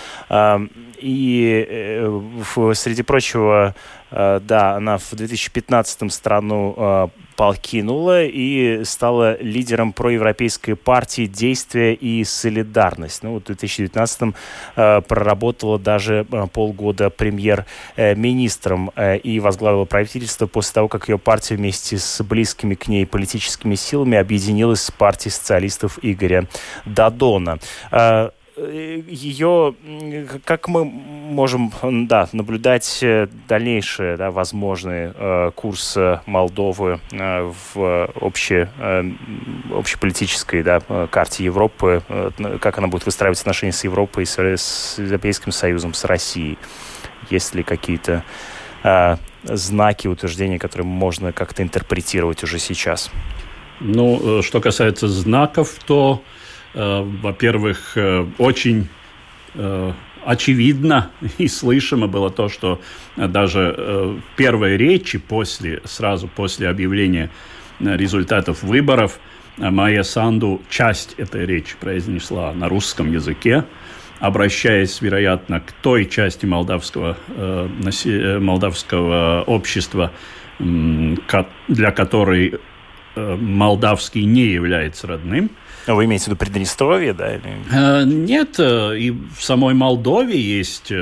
И 0.99 1.67
э, 1.69 2.73
среди 2.75 3.03
прочего 3.03 3.75
да, 4.11 4.77
она 4.77 4.99
в 4.99 5.13
2015-м 5.13 6.11
страну 6.11 7.11
покинула 7.37 8.25
и 8.25 8.85
стала 8.85 9.41
лидером 9.41 9.93
проевропейской 9.93 10.77
партии 10.77 11.27
«Действие 11.27 11.95
и 11.95 12.25
солидарность». 12.25 13.23
Ну, 13.23 13.39
в 13.39 13.43
2019-м 13.43 14.35
э, 14.77 15.01
проработала 15.03 15.79
даже 15.79 16.27
полгода 16.53 17.11
премьер-министром 17.11 18.91
и 19.23 19.41
возглавила 19.41 19.85
правительство 19.85 20.47
после 20.47 20.75
того, 20.75 20.89
как 20.89 21.09
ее 21.09 21.19
партия 21.19 21.57
вместе 21.57 21.99
с 21.99 22.23
близкими 22.23 22.75
к 22.75 22.89
ней 22.89 23.07
политическими 23.07 23.75
силами 23.75 24.19
объединилась 24.19 24.83
с 24.83 24.91
партией 24.91 25.33
социалистов 25.33 25.99
Игоря 26.03 26.47
Дадона. 26.85 27.59
Ее, 28.71 29.75
как 30.45 30.69
мы 30.69 30.85
можем 30.85 31.73
да, 31.83 32.29
наблюдать 32.33 33.05
дальнейший 33.49 34.17
да, 34.17 34.31
возможный 34.31 35.13
курс 35.53 35.97
Молдовы 36.27 37.01
в 37.11 38.11
общей, 38.21 38.69
общеполитической 39.73 40.63
да, 40.63 40.81
карте 41.11 41.45
Европы, 41.45 42.03
как 42.61 42.79
она 42.79 42.89
будет 42.89 43.07
выстраивать 43.07 43.41
отношения 43.41 43.73
с 43.73 43.85
Европой, 43.85 44.27
с, 44.27 44.99
Европейским 44.99 45.53
Союзом, 45.53 45.95
с 45.95 46.05
Россией? 46.05 46.59
Есть 47.31 47.55
ли 47.55 47.63
какие-то 47.63 48.25
знаки, 49.45 50.09
утверждения, 50.09 50.59
которые 50.59 50.87
можно 50.87 51.33
как-то 51.33 51.63
интерпретировать 51.63 52.43
уже 52.43 52.59
сейчас? 52.59 53.11
Ну, 53.81 54.39
э, 54.39 54.43
что 54.43 54.61
касается 54.61 55.09
знаков, 55.09 55.75
то, 55.87 56.23
э, 56.23 56.42
во-первых, 56.75 57.93
э, 57.97 58.27
очень 58.39 58.89
э, 59.55 59.93
очевидно 60.25 61.11
и 61.39 61.49
слышимо 61.49 62.07
было 62.07 62.31
то, 62.31 62.49
что 62.49 62.81
даже 63.17 63.75
э, 63.77 64.19
в 64.19 64.37
первой 64.37 64.77
речи 64.77 65.19
после, 65.19 65.81
сразу 65.85 66.29
после 66.29 66.69
объявления 66.69 67.31
э, 67.81 67.97
результатов 67.97 68.63
выборов 68.63 69.19
Майя 69.59 70.03
Санду 70.03 70.63
часть 70.71 71.15
этой 71.19 71.45
речи 71.45 71.77
произнесла 71.79 72.53
на 72.55 72.69
русском 72.71 73.13
языке, 73.13 73.65
обращаясь, 74.19 75.03
вероятно, 75.03 75.61
к 75.61 75.73
той 75.73 76.07
части 76.07 76.47
молдавского, 76.47 77.19
э, 77.29 78.39
молдавского 78.39 79.45
общества, 79.47 80.11
для 80.59 81.91
которой 81.91 82.55
э, 82.55 82.59
молдавский 83.17 84.25
не 84.25 84.45
является 84.45 85.07
родным. 85.07 85.51
А 85.87 85.95
вы 85.95 86.05
имеете 86.05 86.25
в 86.25 86.29
виду 86.29 86.37
Приднестровье, 86.37 87.13
да? 87.13 87.35
Или... 87.35 87.43
Э, 87.73 88.05
нет, 88.05 88.57
э, 88.59 88.99
и 88.99 89.11
в 89.11 89.43
самой 89.43 89.75
Молдове 89.75 90.41
есть 90.41 90.93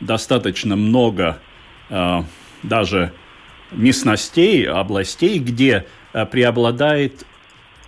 достаточно 0.00 0.76
много 0.76 1.38
даже 2.62 3.12
местностей, 3.72 4.64
областей, 4.64 5.40
где 5.40 5.86
преобладает 6.30 7.26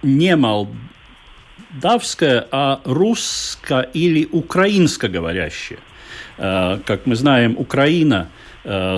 не 0.03 0.37
молдавское, 0.37 2.47
а 2.51 2.81
русско- 2.85 3.89
или 3.95 4.29
украинско 4.33 5.09
говорящее. 5.09 5.79
Э, 6.39 6.81
как 6.85 7.07
мы 7.07 7.15
знаем, 7.15 7.57
Украина 7.59 8.27
э, 8.27 8.42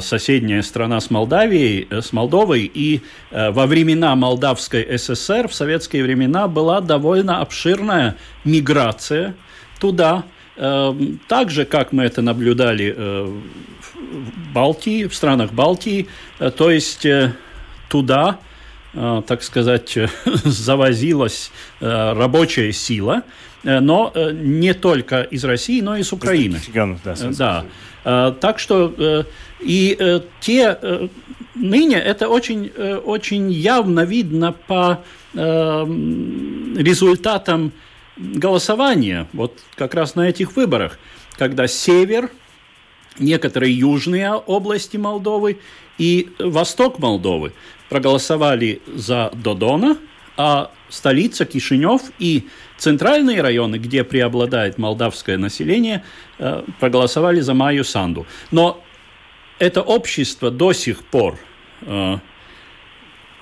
соседняя 0.00 0.62
страна 0.62 1.00
с 1.00 1.10
Молдавией, 1.10 1.86
э, 1.90 2.00
с 2.02 2.12
Молдовой, 2.12 2.70
и 2.72 3.00
во 3.30 3.66
времена 3.66 4.14
Молдавской 4.14 4.98
ССР, 4.98 5.48
в 5.48 5.54
советские 5.54 6.02
времена, 6.02 6.48
была 6.48 6.80
довольно 6.80 7.40
обширная 7.40 8.16
миграция 8.44 9.34
туда, 9.80 10.24
так 10.56 11.50
же, 11.50 11.64
как 11.64 11.92
мы 11.92 12.04
это 12.04 12.22
наблюдали 12.22 12.92
в 12.92 14.52
Балтии, 14.52 15.06
в 15.06 15.14
странах 15.14 15.52
Балтии, 15.52 16.06
то 16.56 16.70
есть 16.70 17.04
туда 17.88 18.38
Э, 18.94 19.22
так 19.26 19.42
сказать, 19.42 19.98
завозилась 20.44 21.50
э, 21.80 22.12
рабочая 22.12 22.72
сила, 22.72 23.22
э, 23.64 23.80
но 23.80 24.12
не 24.32 24.72
только 24.72 25.22
из 25.22 25.44
России, 25.44 25.80
но 25.80 25.96
и 25.96 26.00
из 26.00 26.12
Украины. 26.12 26.60
да, 27.04 27.64
да. 28.04 28.32
Так 28.32 28.58
что 28.58 29.24
и 29.64 30.20
те 30.40 31.08
ныне 31.54 31.96
это 31.96 32.28
очень, 32.28 32.68
очень 33.04 33.50
явно 33.50 34.04
видно 34.04 34.52
по 34.52 35.02
результатам 36.76 37.72
голосования, 38.16 39.26
вот 39.32 39.58
как 39.74 39.94
раз 39.94 40.14
на 40.14 40.28
этих 40.28 40.56
выборах, 40.56 40.98
когда 41.36 41.66
север, 41.66 42.30
некоторые 43.18 43.76
южные 43.76 44.32
области 44.34 44.96
Молдовы 44.96 45.58
и 45.98 46.28
восток 46.38 46.98
Молдовы 46.98 47.52
проголосовали 47.88 48.80
за 48.94 49.30
Додона, 49.34 49.96
а 50.36 50.70
столица 50.88 51.44
Кишинев 51.44 52.02
и 52.18 52.48
центральные 52.76 53.40
районы, 53.40 53.76
где 53.76 54.02
преобладает 54.04 54.78
молдавское 54.78 55.38
население, 55.38 56.02
э, 56.38 56.62
проголосовали 56.80 57.40
за 57.40 57.54
Майю 57.54 57.84
Санду. 57.84 58.26
Но 58.50 58.83
это 59.58 59.82
общество 59.82 60.50
до 60.50 60.72
сих 60.72 61.04
пор 61.04 61.38
э, 61.82 62.18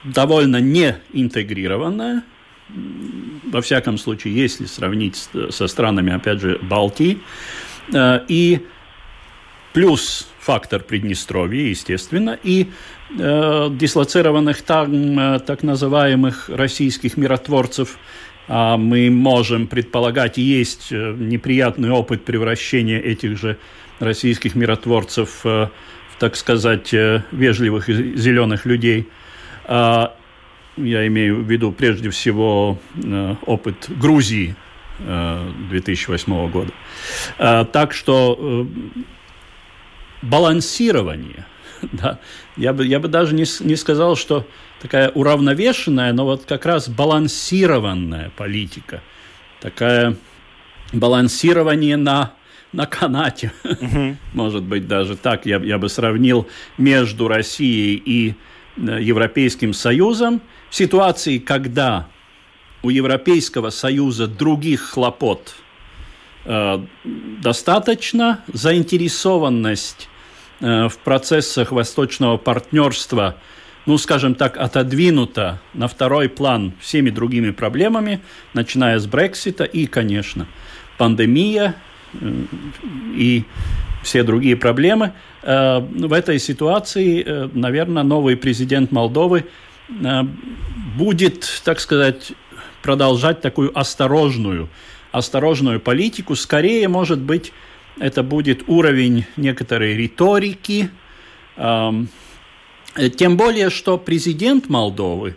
довольно 0.04 0.60
не 0.60 0.96
интегрированное, 1.12 2.22
во 2.68 3.60
всяком 3.60 3.98
случае, 3.98 4.34
если 4.34 4.66
сравнить 4.66 5.28
со 5.50 5.66
странами, 5.66 6.12
опять 6.12 6.40
же, 6.40 6.58
Балтии, 6.62 7.20
э, 7.92 8.20
и 8.28 8.66
плюс 9.72 10.28
фактор 10.40 10.82
Приднестровья, 10.82 11.68
естественно, 11.68 12.38
и 12.42 12.68
э, 13.18 13.68
дислоцированных 13.70 14.62
там 14.62 15.18
э, 15.18 15.38
так 15.40 15.62
называемых 15.62 16.48
российских 16.48 17.16
миротворцев. 17.16 17.98
А 18.48 18.76
мы 18.76 19.08
можем 19.08 19.68
предполагать, 19.68 20.36
есть 20.36 20.88
э, 20.90 21.14
неприятный 21.16 21.90
опыт 21.90 22.24
превращения 22.24 22.98
этих 22.98 23.38
же 23.38 23.56
российских 24.00 24.56
миротворцев 24.56 25.40
э, 25.44 25.48
в, 25.48 25.70
так 26.22 26.36
сказать, 26.36 26.94
э, 26.94 27.24
вежливых 27.32 27.88
зеленых 27.88 28.64
людей. 28.64 29.08
А, 29.64 30.14
я 30.76 31.04
имею 31.08 31.42
в 31.42 31.50
виду 31.50 31.72
прежде 31.72 32.10
всего 32.10 32.78
э, 32.94 33.34
опыт 33.44 33.88
Грузии 33.88 34.54
2008 35.00 36.32
э, 36.32 36.48
года. 36.48 36.72
А, 37.38 37.64
так 37.64 37.92
что 37.92 38.68
балансирование. 40.22 41.44
Да. 41.90 42.20
Я, 42.56 42.72
бы, 42.72 42.86
я 42.86 43.00
бы 43.00 43.08
даже 43.08 43.34
не, 43.34 43.44
не 43.66 43.74
сказал, 43.74 44.14
что 44.14 44.46
такая 44.80 45.08
уравновешенная, 45.08 46.12
но 46.12 46.24
вот 46.24 46.44
как 46.44 46.66
раз 46.66 46.88
балансированная 46.88 48.30
политика. 48.36 49.02
Такая 49.60 50.14
балансирование 50.92 51.96
на, 51.96 52.34
на 52.72 52.86
канате. 52.86 53.52
Угу. 53.64 54.16
Может 54.32 54.62
быть, 54.62 54.86
даже 54.88 55.16
так 55.16 55.46
я, 55.46 55.58
я 55.58 55.78
бы 55.78 55.88
сравнил 55.88 56.48
между 56.78 57.28
Россией 57.28 58.02
и 58.04 58.34
э, 58.76 58.98
Европейским 59.02 59.74
Союзом 59.74 60.40
в 60.70 60.74
ситуации, 60.74 61.38
когда 61.38 62.08
у 62.82 62.90
Европейского 62.90 63.70
Союза 63.70 64.26
других 64.26 64.80
хлопот 64.80 65.54
э, 66.44 66.84
достаточно, 67.04 68.42
заинтересованность 68.52 70.08
Э, 70.62 70.88
в 70.88 70.98
процессах 70.98 71.72
восточного 71.72 72.36
партнерства, 72.36 73.34
ну, 73.84 73.98
скажем 73.98 74.36
так, 74.36 74.56
отодвинута 74.56 75.60
на 75.74 75.88
второй 75.88 76.28
план 76.28 76.72
всеми 76.80 77.10
другими 77.10 77.50
проблемами, 77.50 78.20
начиная 78.54 79.00
с 79.00 79.06
Брексита 79.08 79.64
и, 79.64 79.86
конечно, 79.86 80.46
пандемия 80.98 81.74
и 83.14 83.44
все 84.02 84.22
другие 84.22 84.56
проблемы. 84.56 85.12
Э, 85.42 85.80
в 85.80 86.12
этой 86.12 86.38
ситуации, 86.38 87.48
наверное, 87.52 88.02
новый 88.02 88.36
президент 88.36 88.92
Молдовы 88.92 89.46
будет, 90.96 91.62
так 91.64 91.80
сказать, 91.80 92.32
продолжать 92.82 93.40
такую 93.40 93.76
осторожную, 93.78 94.68
осторожную 95.10 95.80
политику. 95.80 96.34
Скорее, 96.34 96.88
может 96.88 97.20
быть, 97.20 97.52
это 97.98 98.22
будет 98.22 98.64
уровень 98.68 99.26
некоторой 99.36 99.94
риторики. 99.94 100.90
Тем 102.94 103.36
более, 103.36 103.70
что 103.70 103.96
президент 103.98 104.68
Молдовы 104.68 105.34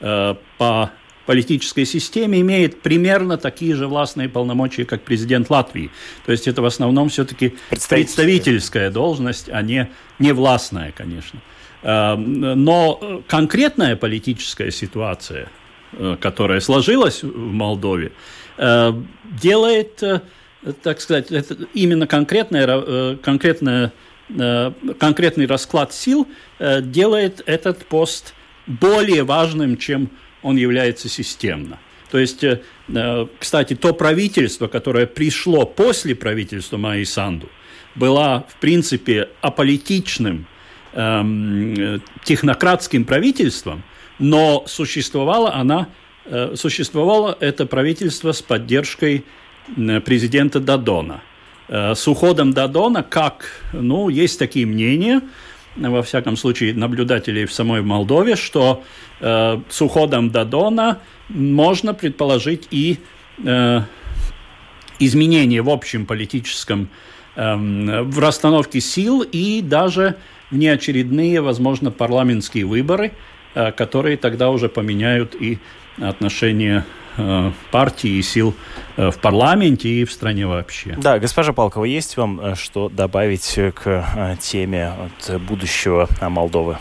э, 0.00 0.34
по 0.56 0.90
политической 1.26 1.84
системе 1.84 2.40
имеет 2.40 2.82
примерно 2.82 3.36
такие 3.36 3.74
же 3.74 3.86
властные 3.86 4.28
полномочия, 4.28 4.84
как 4.84 5.02
президент 5.02 5.50
Латвии. 5.50 5.90
То 6.26 6.32
есть 6.32 6.48
это 6.48 6.62
в 6.62 6.66
основном 6.66 7.08
все-таки 7.08 7.56
представительская 7.70 8.90
должность, 8.90 9.48
а 9.50 9.62
не, 9.62 9.90
не 10.18 10.32
властная, 10.32 10.92
конечно. 10.92 11.40
Но 11.82 13.22
конкретная 13.28 13.96
политическая 13.96 14.70
ситуация, 14.70 15.48
э, 15.92 16.16
которая 16.18 16.60
сложилась 16.60 17.22
в 17.22 17.52
Молдове, 17.52 18.12
э, 18.56 18.92
делает 19.42 20.02
так 20.82 21.00
сказать, 21.00 21.28
именно 21.74 22.06
конкретная, 22.06 22.66
э, 22.66 23.16
конкретная, 23.22 23.92
э, 24.30 24.72
конкретный 24.98 25.46
расклад 25.46 25.92
сил 25.92 26.26
э, 26.58 26.80
делает 26.80 27.42
этот 27.46 27.84
пост 27.86 28.34
более 28.66 29.24
важным, 29.24 29.76
чем 29.76 30.10
он 30.44 30.56
является 30.56 31.08
системно. 31.08 31.80
То 32.12 32.18
есть, 32.18 32.44
кстати, 33.40 33.74
то 33.74 33.92
правительство, 33.92 34.68
которое 34.68 35.06
пришло 35.06 35.66
после 35.66 36.14
правительства 36.14 36.76
Майи 36.76 37.02
Санду, 37.02 37.48
было, 37.96 38.46
в 38.48 38.60
принципе, 38.60 39.30
аполитичным 39.40 40.46
эм, 40.92 42.00
технократским 42.22 43.04
правительством, 43.04 43.82
но 44.20 44.64
существовало 44.68 45.54
она, 45.54 45.88
существовало 46.54 47.36
это 47.40 47.66
правительство 47.66 48.30
с 48.30 48.42
поддержкой 48.42 49.24
президента 50.04 50.60
Дадона. 50.60 51.22
С 51.68 52.06
уходом 52.06 52.52
Дадона, 52.52 53.02
как, 53.02 53.62
ну, 53.72 54.08
есть 54.08 54.38
такие 54.38 54.66
мнения, 54.66 55.20
во 55.76 56.02
всяком 56.02 56.36
случае, 56.36 56.74
наблюдателей 56.74 57.46
в 57.46 57.52
самой 57.52 57.82
Молдове, 57.82 58.36
что 58.36 58.84
э, 59.20 59.60
с 59.68 59.82
уходом 59.82 60.30
Дадона 60.30 61.00
можно 61.28 61.94
предположить 61.94 62.68
и 62.70 62.98
э, 63.44 63.80
изменения 64.98 65.62
в 65.62 65.70
общем 65.70 66.06
политическом, 66.06 66.88
э, 67.36 68.02
в 68.02 68.18
расстановке 68.18 68.80
сил 68.80 69.22
и 69.22 69.60
даже 69.62 70.16
внеочередные, 70.50 71.40
возможно, 71.40 71.90
парламентские 71.90 72.64
выборы, 72.66 73.12
э, 73.54 73.72
которые 73.72 74.16
тогда 74.16 74.50
уже 74.50 74.68
поменяют 74.68 75.34
и 75.34 75.58
отношения 76.00 76.84
партий 77.70 78.18
и 78.18 78.22
сил 78.22 78.54
э, 78.96 79.10
в 79.10 79.18
парламенте 79.18 79.88
и 79.88 80.04
в 80.04 80.12
стране 80.12 80.46
вообще. 80.46 80.96
Да, 80.96 81.18
госпожа 81.18 81.52
Палкова, 81.52 81.84
есть 81.84 82.16
вам 82.16 82.40
э, 82.40 82.54
что 82.54 82.88
добавить 82.88 83.58
к 83.74 84.36
теме 84.40 84.88
от 84.88 85.40
будущего 85.42 86.08
Молдовы? 86.20 86.76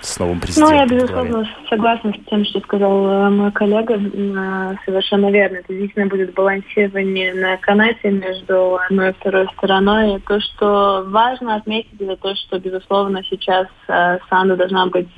с 0.00 0.18
новым 0.18 0.38
президентом. 0.38 0.76
Ну, 0.76 0.80
я, 0.80 0.86
безусловно, 0.86 1.48
согласна 1.70 2.12
с 2.12 2.28
тем, 2.28 2.44
что 2.44 2.60
сказал 2.60 3.30
мой 3.30 3.50
коллега. 3.52 3.94
Совершенно 4.84 5.30
верно. 5.30 5.56
Это 5.56 5.72
действительно 5.72 6.08
будет 6.08 6.34
балансирование 6.34 7.32
на 7.32 7.56
канате 7.56 8.10
между 8.10 8.76
одной 8.76 9.10
и 9.10 9.12
второй 9.14 9.48
стороной. 9.56 10.16
И 10.16 10.20
то, 10.20 10.38
что 10.40 11.04
важно 11.08 11.56
отметить, 11.56 11.98
это 11.98 12.16
то, 12.16 12.34
что, 12.34 12.58
безусловно, 12.58 13.22
сейчас 13.30 13.66
Санду 14.28 14.58
должна 14.58 14.88
быть 14.88 15.08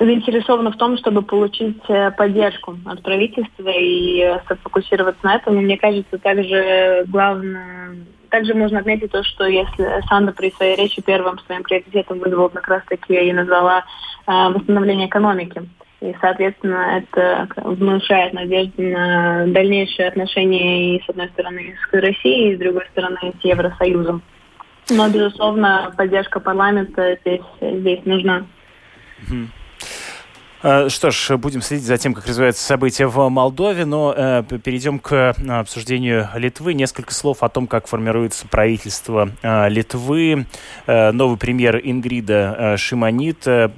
заинтересована 0.00 0.72
в 0.72 0.76
том, 0.76 0.96
чтобы 0.96 1.22
получить 1.22 1.78
э, 1.88 2.10
поддержку 2.12 2.76
от 2.86 3.02
правительства 3.02 3.68
и 3.68 4.20
э, 4.20 4.40
сфокусироваться 4.46 5.24
на 5.24 5.36
этом. 5.36 5.58
И 5.58 5.62
мне 5.62 5.76
кажется, 5.76 6.18
также 6.18 7.04
главное 7.06 7.96
также 8.30 8.54
можно 8.54 8.78
отметить 8.78 9.10
то, 9.10 9.24
что 9.24 9.44
если 9.44 10.02
Санда 10.08 10.32
при 10.32 10.52
своей 10.52 10.76
речи 10.76 11.02
первым 11.02 11.38
своим 11.40 11.64
приоритетом 11.64 12.20
вызвала 12.20 12.48
как 12.48 12.68
раз-таки 12.68 13.14
и 13.14 13.32
назвала 13.32 13.84
э, 14.26 14.32
восстановление 14.48 15.08
экономики. 15.08 15.68
И, 16.00 16.14
соответственно, 16.20 17.02
это 17.02 17.46
внушает 17.56 18.32
надежду 18.32 18.82
на 18.82 19.46
дальнейшие 19.48 20.08
отношения 20.08 20.96
и, 20.96 21.02
с 21.04 21.08
одной 21.10 21.28
стороны, 21.28 21.76
с 21.76 21.92
Россией, 21.92 22.52
и, 22.52 22.56
с 22.56 22.58
другой 22.58 22.86
стороны, 22.92 23.18
с 23.38 23.44
Евросоюзом. 23.44 24.22
Но, 24.88 25.08
безусловно, 25.10 25.92
поддержка 25.96 26.40
парламента 26.40 27.18
здесь, 27.20 27.42
здесь 27.60 28.04
нужна. 28.06 28.46
Mm-hmm. 29.28 29.59
Э, 30.62 30.88
что 30.88 31.10
ж, 31.10 31.36
будем 31.36 31.62
следить 31.62 31.86
за 31.86 31.96
тем, 31.96 32.14
как 32.14 32.26
развиваются 32.26 32.64
события 32.64 33.06
в 33.06 33.28
Молдове, 33.28 33.84
но 33.84 34.12
э, 34.16 34.42
перейдем 34.62 34.98
к 34.98 35.12
э, 35.12 35.50
обсуждению 35.50 36.28
Литвы. 36.34 36.74
Несколько 36.74 37.14
слов 37.14 37.42
о 37.42 37.48
том, 37.48 37.66
как 37.66 37.86
формируется 37.86 38.46
правительство 38.46 39.30
э, 39.42 39.68
Литвы. 39.70 40.46
Э, 40.86 41.12
новый 41.12 41.38
премьер 41.38 41.80
Ингрида 41.82 42.56
э, 42.58 42.76
Шимонит 42.76 43.46
э, 43.46 43.70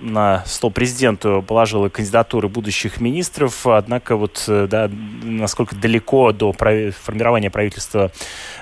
на 0.00 0.44
стол 0.46 0.70
президенту 0.70 1.44
положила 1.46 1.88
кандидатуры 1.88 2.48
будущих 2.48 3.00
министров, 3.00 3.66
однако 3.66 4.16
вот 4.16 4.44
да, 4.46 4.90
насколько 5.22 5.76
далеко 5.76 6.32
до 6.32 6.52
формирования 6.52 7.50
правительства 7.50 8.10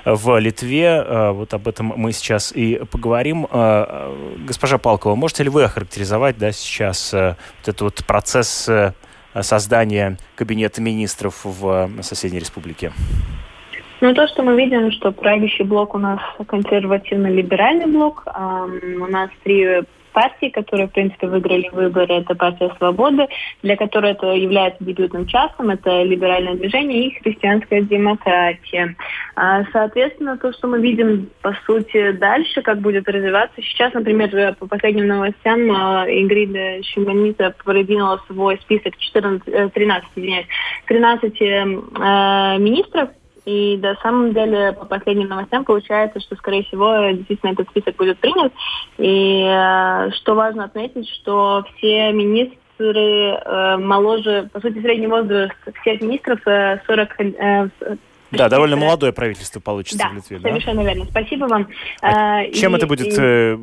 в 0.05 0.37
Литве, 0.39 1.03
э, 1.05 1.31
вот 1.31 1.53
об 1.53 1.67
этом 1.67 1.93
мы 1.95 2.11
сейчас 2.11 2.51
и 2.55 2.81
поговорим. 2.91 3.47
Э, 3.51 4.13
госпожа 4.45 4.77
Палкова, 4.77 5.15
можете 5.15 5.43
ли 5.43 5.49
вы 5.49 5.63
охарактеризовать 5.63 6.37
да, 6.37 6.51
сейчас 6.51 7.13
э, 7.13 7.35
вот 7.59 7.67
этот 7.67 7.81
вот 7.81 8.05
процесс 8.05 8.69
создания 9.41 10.17
кабинета 10.35 10.81
министров 10.81 11.41
в 11.43 11.89
соседней 12.01 12.39
республике? 12.39 12.91
Ну, 14.01 14.13
то, 14.13 14.27
что 14.27 14.43
мы 14.43 14.55
видим, 14.55 14.91
что 14.91 15.11
правящий 15.11 15.65
блок 15.65 15.93
у 15.93 15.97
нас 15.97 16.19
консервативно-либеральный 16.47 17.85
блок. 17.85 18.25
У 18.25 19.05
нас 19.05 19.29
три 19.43 19.81
партии, 20.09 20.49
которые, 20.49 20.87
в 20.87 20.91
принципе, 20.91 21.27
выиграли 21.27 21.69
выборы. 21.71 22.15
Это 22.15 22.35
партия 22.35 22.71
«Свободы», 22.77 23.27
для 23.63 23.75
которой 23.77 24.11
это 24.11 24.27
является 24.27 24.83
дебютным 24.83 25.25
часом. 25.25 25.69
Это 25.69 26.03
либеральное 26.03 26.55
движение 26.55 27.07
и 27.07 27.19
христианская 27.21 27.81
демократия. 27.81 28.95
А, 29.35 29.63
соответственно, 29.71 30.37
то, 30.37 30.51
что 30.53 30.67
мы 30.67 30.81
видим, 30.81 31.29
по 31.41 31.53
сути, 31.65 32.11
дальше, 32.11 32.61
как 32.61 32.79
будет 32.79 33.07
развиваться. 33.07 33.61
Сейчас, 33.61 33.93
например, 33.93 34.55
по 34.55 34.67
последним 34.67 35.07
новостям 35.07 35.71
а, 35.71 36.05
Ингрида 36.07 36.83
Шимонита 36.83 37.53
продвинула 37.63 38.21
свой 38.27 38.57
список 38.61 38.97
14, 38.97 39.73
13, 39.73 40.09
э, 40.15 40.19
извиняюсь, 40.19 40.47
13 40.85 41.41
э, 41.41 41.65
министров, 42.59 43.09
и 43.45 43.77
на 43.77 43.95
самом 43.95 44.33
деле, 44.33 44.73
по 44.73 44.85
последним 44.85 45.27
новостям, 45.27 45.65
получается, 45.65 46.19
что, 46.19 46.35
скорее 46.35 46.63
всего, 46.63 47.11
действительно 47.11 47.51
этот 47.51 47.69
список 47.69 47.95
будет 47.95 48.19
принят. 48.19 48.53
И 48.97 49.43
э, 49.43 50.11
что 50.11 50.35
важно 50.35 50.65
отметить, 50.65 51.07
что 51.09 51.63
все 51.75 52.11
министры 52.11 52.57
э, 52.79 53.77
моложе, 53.77 54.49
по 54.51 54.59
сути, 54.59 54.81
средний 54.81 55.07
возраст 55.07 55.53
всех 55.81 56.01
министров 56.01 56.39
э, 56.47 56.79
40, 56.85 57.19
э, 57.19 57.69
да, 58.31 58.47
довольно 58.47 58.75
молодое 58.75 59.11
правительство 59.11 59.59
получится 59.59 59.97
да, 59.97 60.09
в 60.09 60.13
Литве. 60.13 60.37
Да, 60.37 60.49
совершенно 60.49 60.81
верно. 60.81 61.05
Спасибо 61.05 61.45
вам. 61.45 61.67
А 62.01 62.45
чем 62.51 62.75
и, 62.75 62.77
это 62.77 62.85
будет, 62.85 63.07
и... 63.17 63.57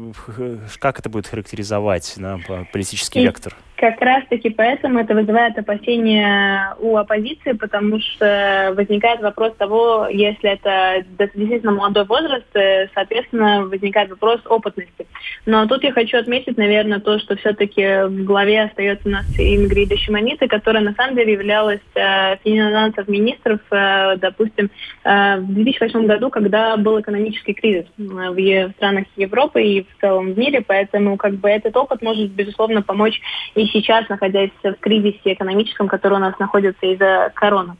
как 0.80 0.98
это 0.98 1.08
будет 1.08 1.28
характеризовать 1.28 2.14
на 2.16 2.40
политический 2.72 3.20
и... 3.20 3.24
вектор? 3.24 3.54
Как 3.76 4.00
раз-таки 4.00 4.48
поэтому 4.48 5.00
это 5.00 5.14
вызывает 5.14 5.58
опасения 5.58 6.74
у 6.78 6.96
оппозиции, 6.96 7.52
потому 7.52 8.00
что 8.00 8.72
возникает 8.74 9.20
вопрос 9.20 9.54
того, 9.56 10.06
если 10.10 10.50
это 10.52 11.04
действительно 11.18 11.72
молодой 11.72 12.06
возраст, 12.06 12.46
э, 12.54 12.88
соответственно, 12.94 13.66
возникает 13.66 14.08
вопрос 14.08 14.40
опытности. 14.46 15.06
Но 15.44 15.66
тут 15.66 15.84
я 15.84 15.92
хочу 15.92 16.16
отметить, 16.16 16.56
наверное, 16.56 17.00
то, 17.00 17.18
что 17.18 17.36
все-таки 17.36 18.06
в 18.06 18.24
главе 18.24 18.62
остается 18.62 19.08
у 19.08 19.12
нас 19.12 19.26
Ингрида 19.36 19.98
Шиманита, 19.98 20.48
которая 20.48 20.82
на 20.82 20.94
самом 20.94 21.14
деле 21.14 21.34
являлась 21.34 21.80
э, 21.94 22.36
финансов 22.44 23.08
министров, 23.08 23.60
э, 23.70 24.16
допустим, 24.16 24.70
э, 25.04 25.36
в 25.36 25.52
2008 25.52 26.06
году, 26.06 26.30
когда 26.30 26.78
был 26.78 26.98
экономический 26.98 27.52
кризис 27.52 27.84
в 27.98 28.72
странах 28.76 29.04
Европы 29.16 29.62
и 29.62 29.82
в 29.82 30.00
целом 30.00 30.32
в 30.32 30.38
мире, 30.38 30.64
поэтому 30.66 31.18
как 31.18 31.34
бы 31.34 31.50
этот 31.50 31.76
опыт 31.76 32.00
может, 32.00 32.30
безусловно, 32.30 32.80
помочь 32.80 33.20
и 33.54 33.65
сейчас, 33.66 34.08
находясь 34.08 34.50
в 34.62 34.74
кризисе 34.74 35.34
экономическом, 35.34 35.88
который 35.88 36.14
у 36.14 36.20
нас 36.20 36.38
находится 36.38 36.86
из-за 36.86 37.30
короны. 37.34 37.76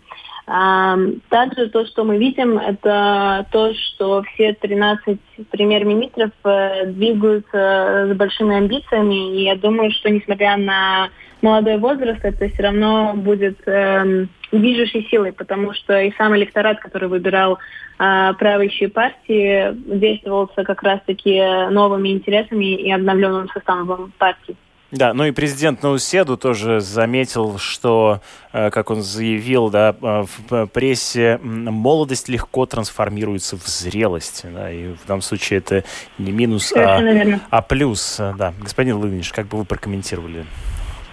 Также 0.46 1.68
то, 1.70 1.84
что 1.86 2.04
мы 2.04 2.18
видим, 2.18 2.56
это 2.56 3.46
то, 3.50 3.74
что 3.74 4.22
все 4.22 4.52
13 4.52 5.18
премьер-министров 5.50 6.30
э, 6.44 6.86
двигаются 6.86 8.06
с 8.12 8.16
большими 8.16 8.56
амбициями. 8.56 9.38
И 9.38 9.44
я 9.44 9.56
думаю, 9.56 9.90
что 9.90 10.08
несмотря 10.08 10.56
на 10.56 11.08
молодой 11.42 11.78
возраст, 11.78 12.24
это 12.24 12.48
все 12.48 12.62
равно 12.62 13.14
будет 13.16 13.58
э, 13.66 14.26
движущей 14.52 15.08
силой, 15.10 15.32
потому 15.32 15.74
что 15.74 16.00
и 16.00 16.12
сам 16.16 16.36
электорат, 16.36 16.78
который 16.78 17.08
выбирал 17.08 17.58
э, 17.98 18.32
правящие 18.38 18.88
партии, 18.88 19.72
действовался 19.98 20.62
как 20.62 20.80
раз-таки 20.84 21.40
новыми 21.70 22.10
интересами 22.10 22.76
и 22.76 22.92
обновленным 22.92 23.48
составом 23.48 24.12
партии. 24.16 24.56
Да, 24.92 25.12
ну 25.14 25.24
и 25.24 25.32
президент 25.32 25.82
Науседу 25.82 26.36
тоже 26.36 26.80
заметил, 26.80 27.58
что, 27.58 28.20
э, 28.52 28.70
как 28.70 28.90
он 28.90 29.02
заявил, 29.02 29.68
да, 29.68 29.96
э, 30.00 30.24
в 30.48 30.66
прессе 30.66 31.40
молодость 31.42 32.28
легко 32.28 32.66
трансформируется 32.66 33.56
в 33.56 33.66
зрелость. 33.66 34.42
Да, 34.44 34.70
и 34.70 34.92
в 34.92 35.04
данном 35.06 35.22
случае 35.22 35.58
это 35.58 35.84
не 36.18 36.30
минус, 36.30 36.72
а, 36.72 37.02
а 37.50 37.62
плюс. 37.62 38.16
Да. 38.18 38.54
Господин 38.60 38.98
Лыгниш, 38.98 39.32
как 39.32 39.48
бы 39.48 39.58
вы 39.58 39.64
прокомментировали 39.64 40.46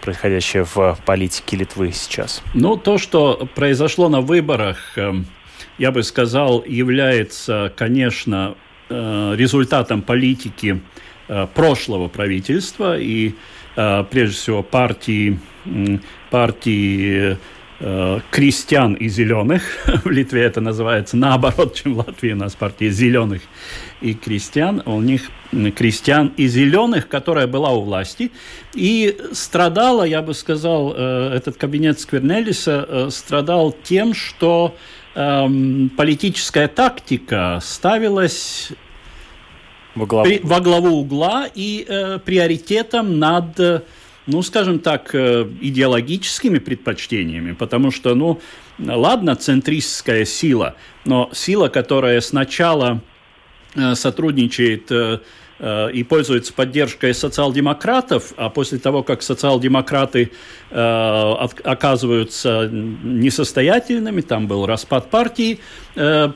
происходящее 0.03 0.65
в 0.65 0.99
политике 1.03 1.57
Литвы 1.57 1.93
сейчас? 1.93 2.43
Ну, 2.53 2.77
то, 2.77 2.99
что 2.99 3.49
произошло 3.55 4.07
на 4.07 4.21
выборах, 4.21 4.97
эм, 4.97 5.25
я 5.79 5.91
бы 5.91 6.03
сказал, 6.03 6.63
является, 6.63 7.73
конечно, 7.75 8.55
э, 8.89 9.33
результатом 9.35 10.03
политики 10.03 10.79
прошлого 11.55 12.09
правительства 12.09 12.99
и 12.99 13.29
Э, 13.29 13.35
прежде 13.75 14.35
всего, 14.35 14.63
партии, 14.63 15.39
партии 16.29 17.37
э, 17.79 18.19
крестьян 18.31 18.93
и 18.93 19.07
зеленых. 19.07 19.63
В 20.03 20.09
Литве 20.09 20.43
это 20.43 20.61
называется 20.61 21.17
наоборот, 21.17 21.75
чем 21.75 21.95
в 21.95 21.97
Латвии 21.99 22.31
у 22.31 22.35
нас 22.35 22.55
партия 22.55 22.89
зеленых 22.89 23.41
и 24.01 24.13
крестьян. 24.13 24.81
У 24.85 25.01
них 25.01 25.29
крестьян 25.75 26.33
и 26.37 26.47
зеленых, 26.47 27.07
которая 27.07 27.47
была 27.47 27.71
у 27.71 27.81
власти. 27.81 28.31
И 28.73 29.17
страдала, 29.33 30.03
я 30.03 30.21
бы 30.21 30.33
сказал, 30.33 30.93
э, 30.95 31.33
этот 31.35 31.57
кабинет 31.57 31.99
Сквернелиса 31.99 33.09
страдал 33.09 33.75
тем, 33.83 34.13
что 34.13 34.75
эм, 35.15 35.91
политическая 35.95 36.67
тактика 36.67 37.59
ставилась 37.61 38.71
во 39.95 40.05
главу, 40.05 40.25
При, 40.25 40.39
во 40.43 40.59
главу 40.59 40.89
угла 40.99 41.47
и 41.53 41.85
э, 41.87 42.19
приоритетом 42.19 43.19
над 43.19 43.85
ну, 44.25 44.41
скажем 44.41 44.79
так, 44.79 45.13
э, 45.13 45.45
идеологическими 45.61 46.59
предпочтениями, 46.59 47.51
потому 47.51 47.91
что, 47.91 48.15
ну, 48.15 48.39
ладно, 48.79 49.35
центристская 49.35 50.23
сила, 50.23 50.75
но 51.03 51.29
сила, 51.33 51.67
которая 51.67 52.21
сначала 52.21 53.01
э, 53.75 53.95
сотрудничает 53.95 54.89
Э, 54.91 55.19
и 55.93 56.03
пользуется 56.03 56.53
поддержкой 56.53 57.13
социал-демократов, 57.13 58.33
а 58.35 58.49
после 58.49 58.79
того, 58.79 59.01
как 59.03 59.21
социал-демократы 59.21 60.31
э, 60.69 60.75
оказываются 61.63 62.69
несостоятельными, 62.71 64.21
там 64.21 64.47
был 64.47 64.65
распад 64.65 65.09
партии, 65.09 65.59
э, 65.95 66.31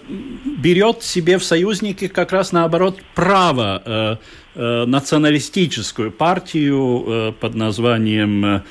берет 0.46 1.04
себе 1.04 1.38
в 1.38 1.44
союзники 1.44 2.08
как 2.08 2.32
раз 2.32 2.52
наоборот 2.54 3.00
право 3.16 3.82
э, 3.86 4.16
э, 4.56 4.86
националистическую 4.86 6.12
партию 6.12 7.04
э, 7.06 7.34
под 7.38 7.56
названием 7.56 8.46
э, 8.46 8.62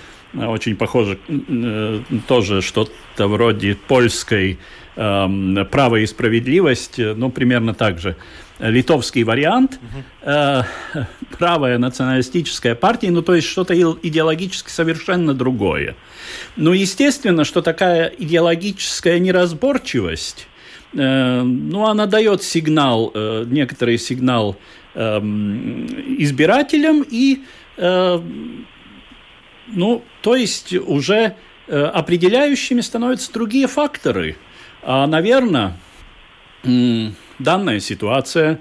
очень 0.47 0.77
похоже 0.77 1.19
э, 1.29 2.01
тоже 2.29 2.63
что-то 2.63 3.29
вроде 3.29 3.75
польской 3.75 4.53
э, 4.53 4.57
«Право 4.97 5.97
и 5.97 6.07
справедливость», 6.07 6.99
ну, 6.99 7.31
примерно 7.31 7.75
так 7.75 7.99
же 7.99 8.17
литовский 8.59 9.23
вариант, 9.23 9.79
э, 10.23 10.63
правая 11.39 11.79
националистическая 11.79 12.75
партия, 12.75 13.11
ну 13.11 13.23
то 13.23 13.35
есть 13.35 13.47
что-то 13.49 13.75
идеологически 13.75 14.71
совершенно 14.71 15.35
другое. 15.35 15.97
Но 16.57 16.73
естественно, 16.73 17.45
что 17.45 17.63
такая 17.63 18.07
идеологическая 18.07 19.19
неразборчивость, 19.19 20.49
э, 20.95 21.43
ну 21.43 21.87
она 21.87 22.07
дает 22.07 22.43
сигнал, 22.43 23.11
э, 23.15 23.45
некоторый 23.47 23.99
сигнал 23.99 24.57
э, 24.95 25.19
избирателям 26.19 27.05
и, 27.09 27.43
э, 27.77 28.21
ну 29.67 30.03
то 30.23 30.35
есть 30.35 30.73
уже 30.73 31.37
э, 31.69 31.83
определяющими 31.83 32.81
становятся 32.81 33.33
другие 33.33 33.67
факторы. 33.67 34.37
А, 34.89 35.09
наверное, 35.09 35.77
данная 37.41 37.81
ситуация, 37.81 38.61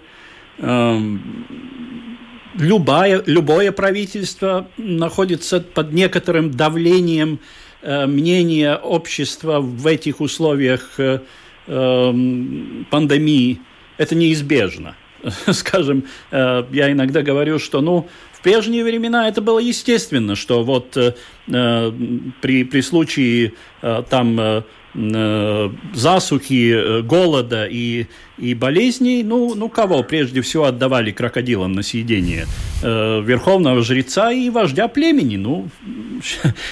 э, 0.58 1.00
любая, 2.56 3.22
любое 3.28 3.72
правительство 3.72 4.68
находится 4.78 5.60
под 5.60 5.94
некоторым 5.94 6.50
давлением 6.50 7.40
э, 7.84 8.08
мнения 8.08 8.76
общества 8.76 9.60
в 9.60 9.86
этих 9.86 10.20
условиях 10.20 11.00
э, 11.00 11.20
эм, 11.68 12.88
пандемии. 12.90 13.62
Это 14.00 14.16
неизбежно. 14.16 14.96
Скажем, 15.52 16.06
э, 16.32 16.64
я 16.72 16.92
иногда 16.92 17.22
говорю, 17.22 17.60
что 17.60 17.82
ну, 17.82 18.10
в 18.32 18.42
прежние 18.42 18.84
времена 18.84 19.28
это 19.28 19.42
было 19.42 19.60
естественно, 19.60 20.36
что 20.36 20.64
вот 20.64 20.98
при, 21.46 22.64
при 22.64 22.82
случае 22.82 23.54
там 24.10 24.64
засухи, 25.94 26.74
э, 26.74 27.02
голода 27.02 27.66
и, 27.66 28.06
и 28.38 28.54
болезней, 28.54 29.24
ну, 29.24 29.54
ну 29.54 29.68
кого 29.68 30.04
прежде 30.04 30.42
всего 30.42 30.66
отдавали 30.66 31.12
крокодилам 31.12 31.74
на 31.74 31.84
съедение? 31.84 32.46
Э, 32.82 33.22
верховного 33.22 33.82
жреца 33.82 34.32
и 34.32 34.50
вождя 34.50 34.88
племени. 34.88 35.36
Ну, 35.36 35.70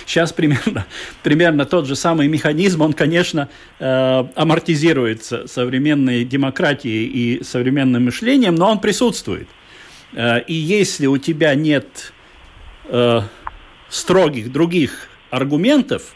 сейчас 0.06 0.32
примерно, 0.32 0.86
примерно 1.22 1.66
тот 1.66 1.86
же 1.86 1.98
самый 1.98 2.30
механизм, 2.30 2.82
он, 2.82 2.94
конечно, 2.94 3.50
э, 3.80 4.24
амортизируется 4.36 5.48
современной 5.48 6.24
демократией 6.24 7.06
и 7.06 7.44
современным 7.44 8.06
мышлением, 8.06 8.56
но 8.56 8.72
он 8.72 8.80
присутствует. 8.80 9.50
Э, 10.14 10.42
и 10.42 10.54
если 10.54 11.08
у 11.08 11.18
тебя 11.18 11.56
нет 11.56 12.14
э, 12.86 13.22
строгих 13.90 14.52
других 14.52 15.10
аргументов, 15.30 16.16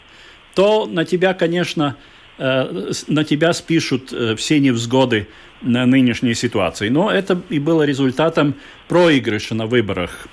то 0.58 0.86
на 0.86 1.04
тебя, 1.04 1.34
конечно, 1.34 1.94
э, 2.36 2.90
на 3.06 3.22
тебя 3.22 3.52
спишут 3.52 4.12
э, 4.12 4.34
все 4.34 4.58
невзгоды 4.58 5.28
на 5.62 5.86
нынешней 5.86 6.34
ситуации. 6.34 6.88
Но 6.88 7.12
это 7.12 7.40
и 7.48 7.60
было 7.60 7.84
результатом 7.84 8.56
проигрыша 8.88 9.54
на 9.54 9.66
выборах 9.66 10.26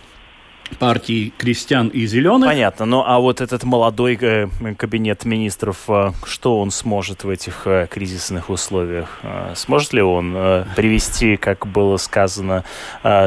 партии 0.80 1.34
крестьян 1.38 1.88
и 1.88 2.06
зеленых. 2.06 2.50
Понятно. 2.50 2.86
Ну 2.86 3.04
а 3.06 3.20
вот 3.20 3.42
этот 3.42 3.64
молодой 3.64 4.18
э, 4.20 4.48
кабинет 4.78 5.26
министров, 5.26 5.84
э, 5.88 6.12
что 6.26 6.60
он 6.60 6.72
сможет 6.72 7.24
в 7.24 7.30
этих 7.30 7.64
э, 7.66 7.88
кризисных 7.90 8.50
условиях? 8.50 9.22
Сможет 9.56 9.94
ли 9.94 10.02
он 10.02 10.34
привести, 10.76 11.38
как 11.38 11.68
было 11.68 11.98
сказано 11.98 12.64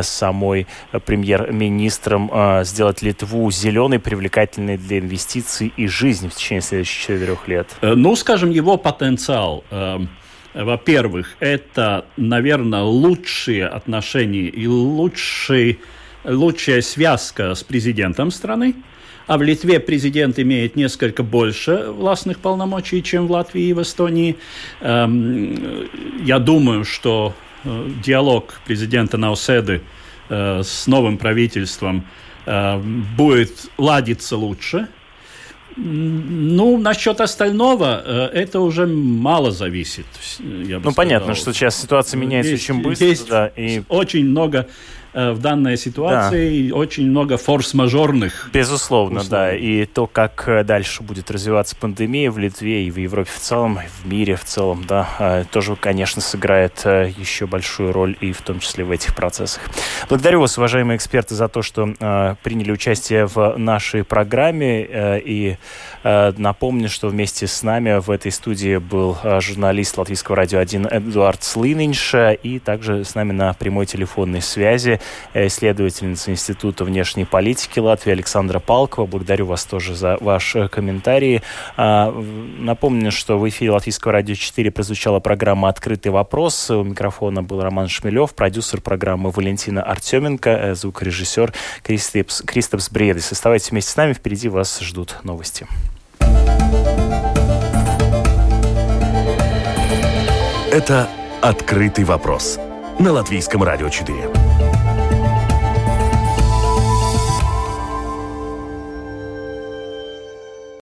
самой 0.02 0.66
премьер-министром, 1.04 2.30
сделать 2.64 3.02
Литву 3.02 3.50
зеленой, 3.50 3.98
привлекательной 3.98 4.76
для 4.76 4.98
инвестиций 4.98 5.72
и 5.76 5.86
жизни 5.86 6.28
в 6.28 6.34
течение 6.34 6.62
следующих 6.62 7.02
четырех 7.02 7.48
лет? 7.48 7.68
Ну, 7.82 8.14
скажем, 8.16 8.50
его 8.50 8.76
потенциал 8.76 9.64
во-первых, 10.54 11.36
это, 11.40 12.06
наверное, 12.16 12.82
лучшие 12.82 13.66
отношения 13.66 14.48
и 14.48 14.66
лучший 14.66 15.78
лучшая 16.24 16.82
связка 16.82 17.54
с 17.54 17.62
президентом 17.62 18.30
страны, 18.30 18.74
а 19.28 19.36
в 19.36 19.42
Литве 19.42 19.78
президент 19.78 20.38
имеет 20.38 20.74
несколько 20.74 21.22
больше 21.22 21.90
властных 21.90 22.38
полномочий, 22.38 23.02
чем 23.02 23.26
в 23.26 23.32
Латвии 23.32 23.64
и 23.64 23.72
в 23.74 23.82
Эстонии. 23.82 24.36
Эм, 24.80 25.86
я 26.24 26.38
думаю, 26.38 26.84
что 26.84 27.34
э, 27.64 27.90
диалог 28.02 28.60
президента 28.66 29.18
Науседы 29.18 29.82
э, 30.30 30.62
с 30.64 30.86
новым 30.86 31.18
правительством 31.18 32.06
э, 32.46 32.78
будет 32.78 33.70
ладиться 33.76 34.36
лучше. 34.36 34.88
Ну, 35.76 36.78
насчет 36.78 37.20
остального, 37.20 38.02
это 38.32 38.58
уже 38.58 38.86
мало 38.86 39.52
зависит. 39.52 40.06
ну, 40.40 40.64
сказал. 40.64 40.94
понятно, 40.94 41.34
что 41.36 41.52
сейчас 41.52 41.80
ситуация 41.80 42.18
меняется 42.18 42.52
есть, 42.52 42.68
очень 42.68 42.82
быстро. 42.82 43.06
Есть 43.06 43.28
да, 43.28 43.46
и... 43.54 43.82
очень 43.88 44.24
много 44.24 44.66
в 45.14 45.38
данной 45.38 45.76
ситуации 45.76 46.68
да. 46.68 46.76
очень 46.76 47.08
много 47.08 47.36
форс-мажорных. 47.36 48.50
Безусловно, 48.52 49.20
условий. 49.20 49.30
да. 49.30 49.56
И 49.56 49.84
то, 49.86 50.06
как 50.06 50.44
э, 50.46 50.64
дальше 50.64 51.02
будет 51.02 51.30
развиваться 51.30 51.76
пандемия 51.76 52.30
в 52.30 52.38
Литве 52.38 52.84
и 52.84 52.90
в 52.90 52.96
Европе 52.96 53.30
в 53.34 53.38
целом, 53.38 53.78
в 54.02 54.06
мире 54.06 54.36
в 54.36 54.44
целом, 54.44 54.84
да, 54.86 55.08
э, 55.18 55.44
тоже, 55.50 55.76
конечно, 55.76 56.20
сыграет 56.20 56.84
еще 56.84 57.46
большую 57.46 57.92
роль 57.92 58.16
и 58.20 58.32
в 58.32 58.42
том 58.42 58.60
числе 58.60 58.84
в 58.84 58.90
этих 58.90 59.14
процессах. 59.14 59.62
Благодарю 60.08 60.40
вас, 60.40 60.58
уважаемые 60.58 60.96
эксперты, 60.96 61.34
за 61.34 61.48
то, 61.48 61.62
что 61.62 61.86
приняли 62.42 62.72
участие 62.72 63.26
в 63.26 63.56
нашей 63.56 64.04
программе. 64.04 64.86
И 65.24 65.56
напомню, 66.04 66.88
что 66.88 67.08
вместе 67.08 67.46
с 67.46 67.62
нами 67.62 68.00
в 68.00 68.10
этой 68.10 68.32
студии 68.32 68.76
был 68.76 69.16
журналист 69.40 69.96
Латвийского 69.98 70.36
радио 70.36 70.58
1 70.58 70.88
Эдуард 70.90 71.42
Слининш, 71.42 72.14
и 72.42 72.58
также 72.58 73.04
с 73.04 73.14
нами 73.14 73.32
на 73.32 73.52
прямой 73.54 73.86
телефонной 73.86 74.42
связи 74.42 74.97
Э, 75.34 75.46
исследовательница 75.46 76.30
Института 76.30 76.84
внешней 76.84 77.24
политики 77.24 77.78
Латвии 77.78 78.12
Александра 78.12 78.58
Палкова. 78.58 79.06
Благодарю 79.06 79.46
вас 79.46 79.64
тоже 79.64 79.94
за 79.94 80.16
ваши 80.20 80.68
комментарии. 80.68 81.42
А, 81.76 82.12
напомню, 82.58 83.12
что 83.12 83.38
в 83.38 83.48
эфире 83.48 83.72
Латвийского 83.72 84.12
радио 84.12 84.34
4 84.34 84.70
прозвучала 84.70 85.20
программа 85.20 85.68
«Открытый 85.68 86.12
вопрос». 86.12 86.70
У 86.70 86.82
микрофона 86.82 87.42
был 87.42 87.62
Роман 87.62 87.88
Шмелев, 87.88 88.34
продюсер 88.34 88.80
программы 88.80 89.30
Валентина 89.30 89.82
Артеменко, 89.82 90.50
э, 90.50 90.74
звукорежиссер 90.74 91.52
Кристопс, 91.82 92.42
Кристопс 92.42 92.90
Бредис. 92.90 93.32
Оставайтесь 93.32 93.70
вместе 93.70 93.92
с 93.92 93.96
нами, 93.96 94.12
впереди 94.12 94.48
вас 94.48 94.80
ждут 94.80 95.16
новости. 95.24 95.66
Это 100.70 101.08
«Открытый 101.40 102.04
вопрос» 102.04 102.58
на 102.98 103.12
Латвийском 103.12 103.62
радио 103.62 103.88
4. 103.88 104.37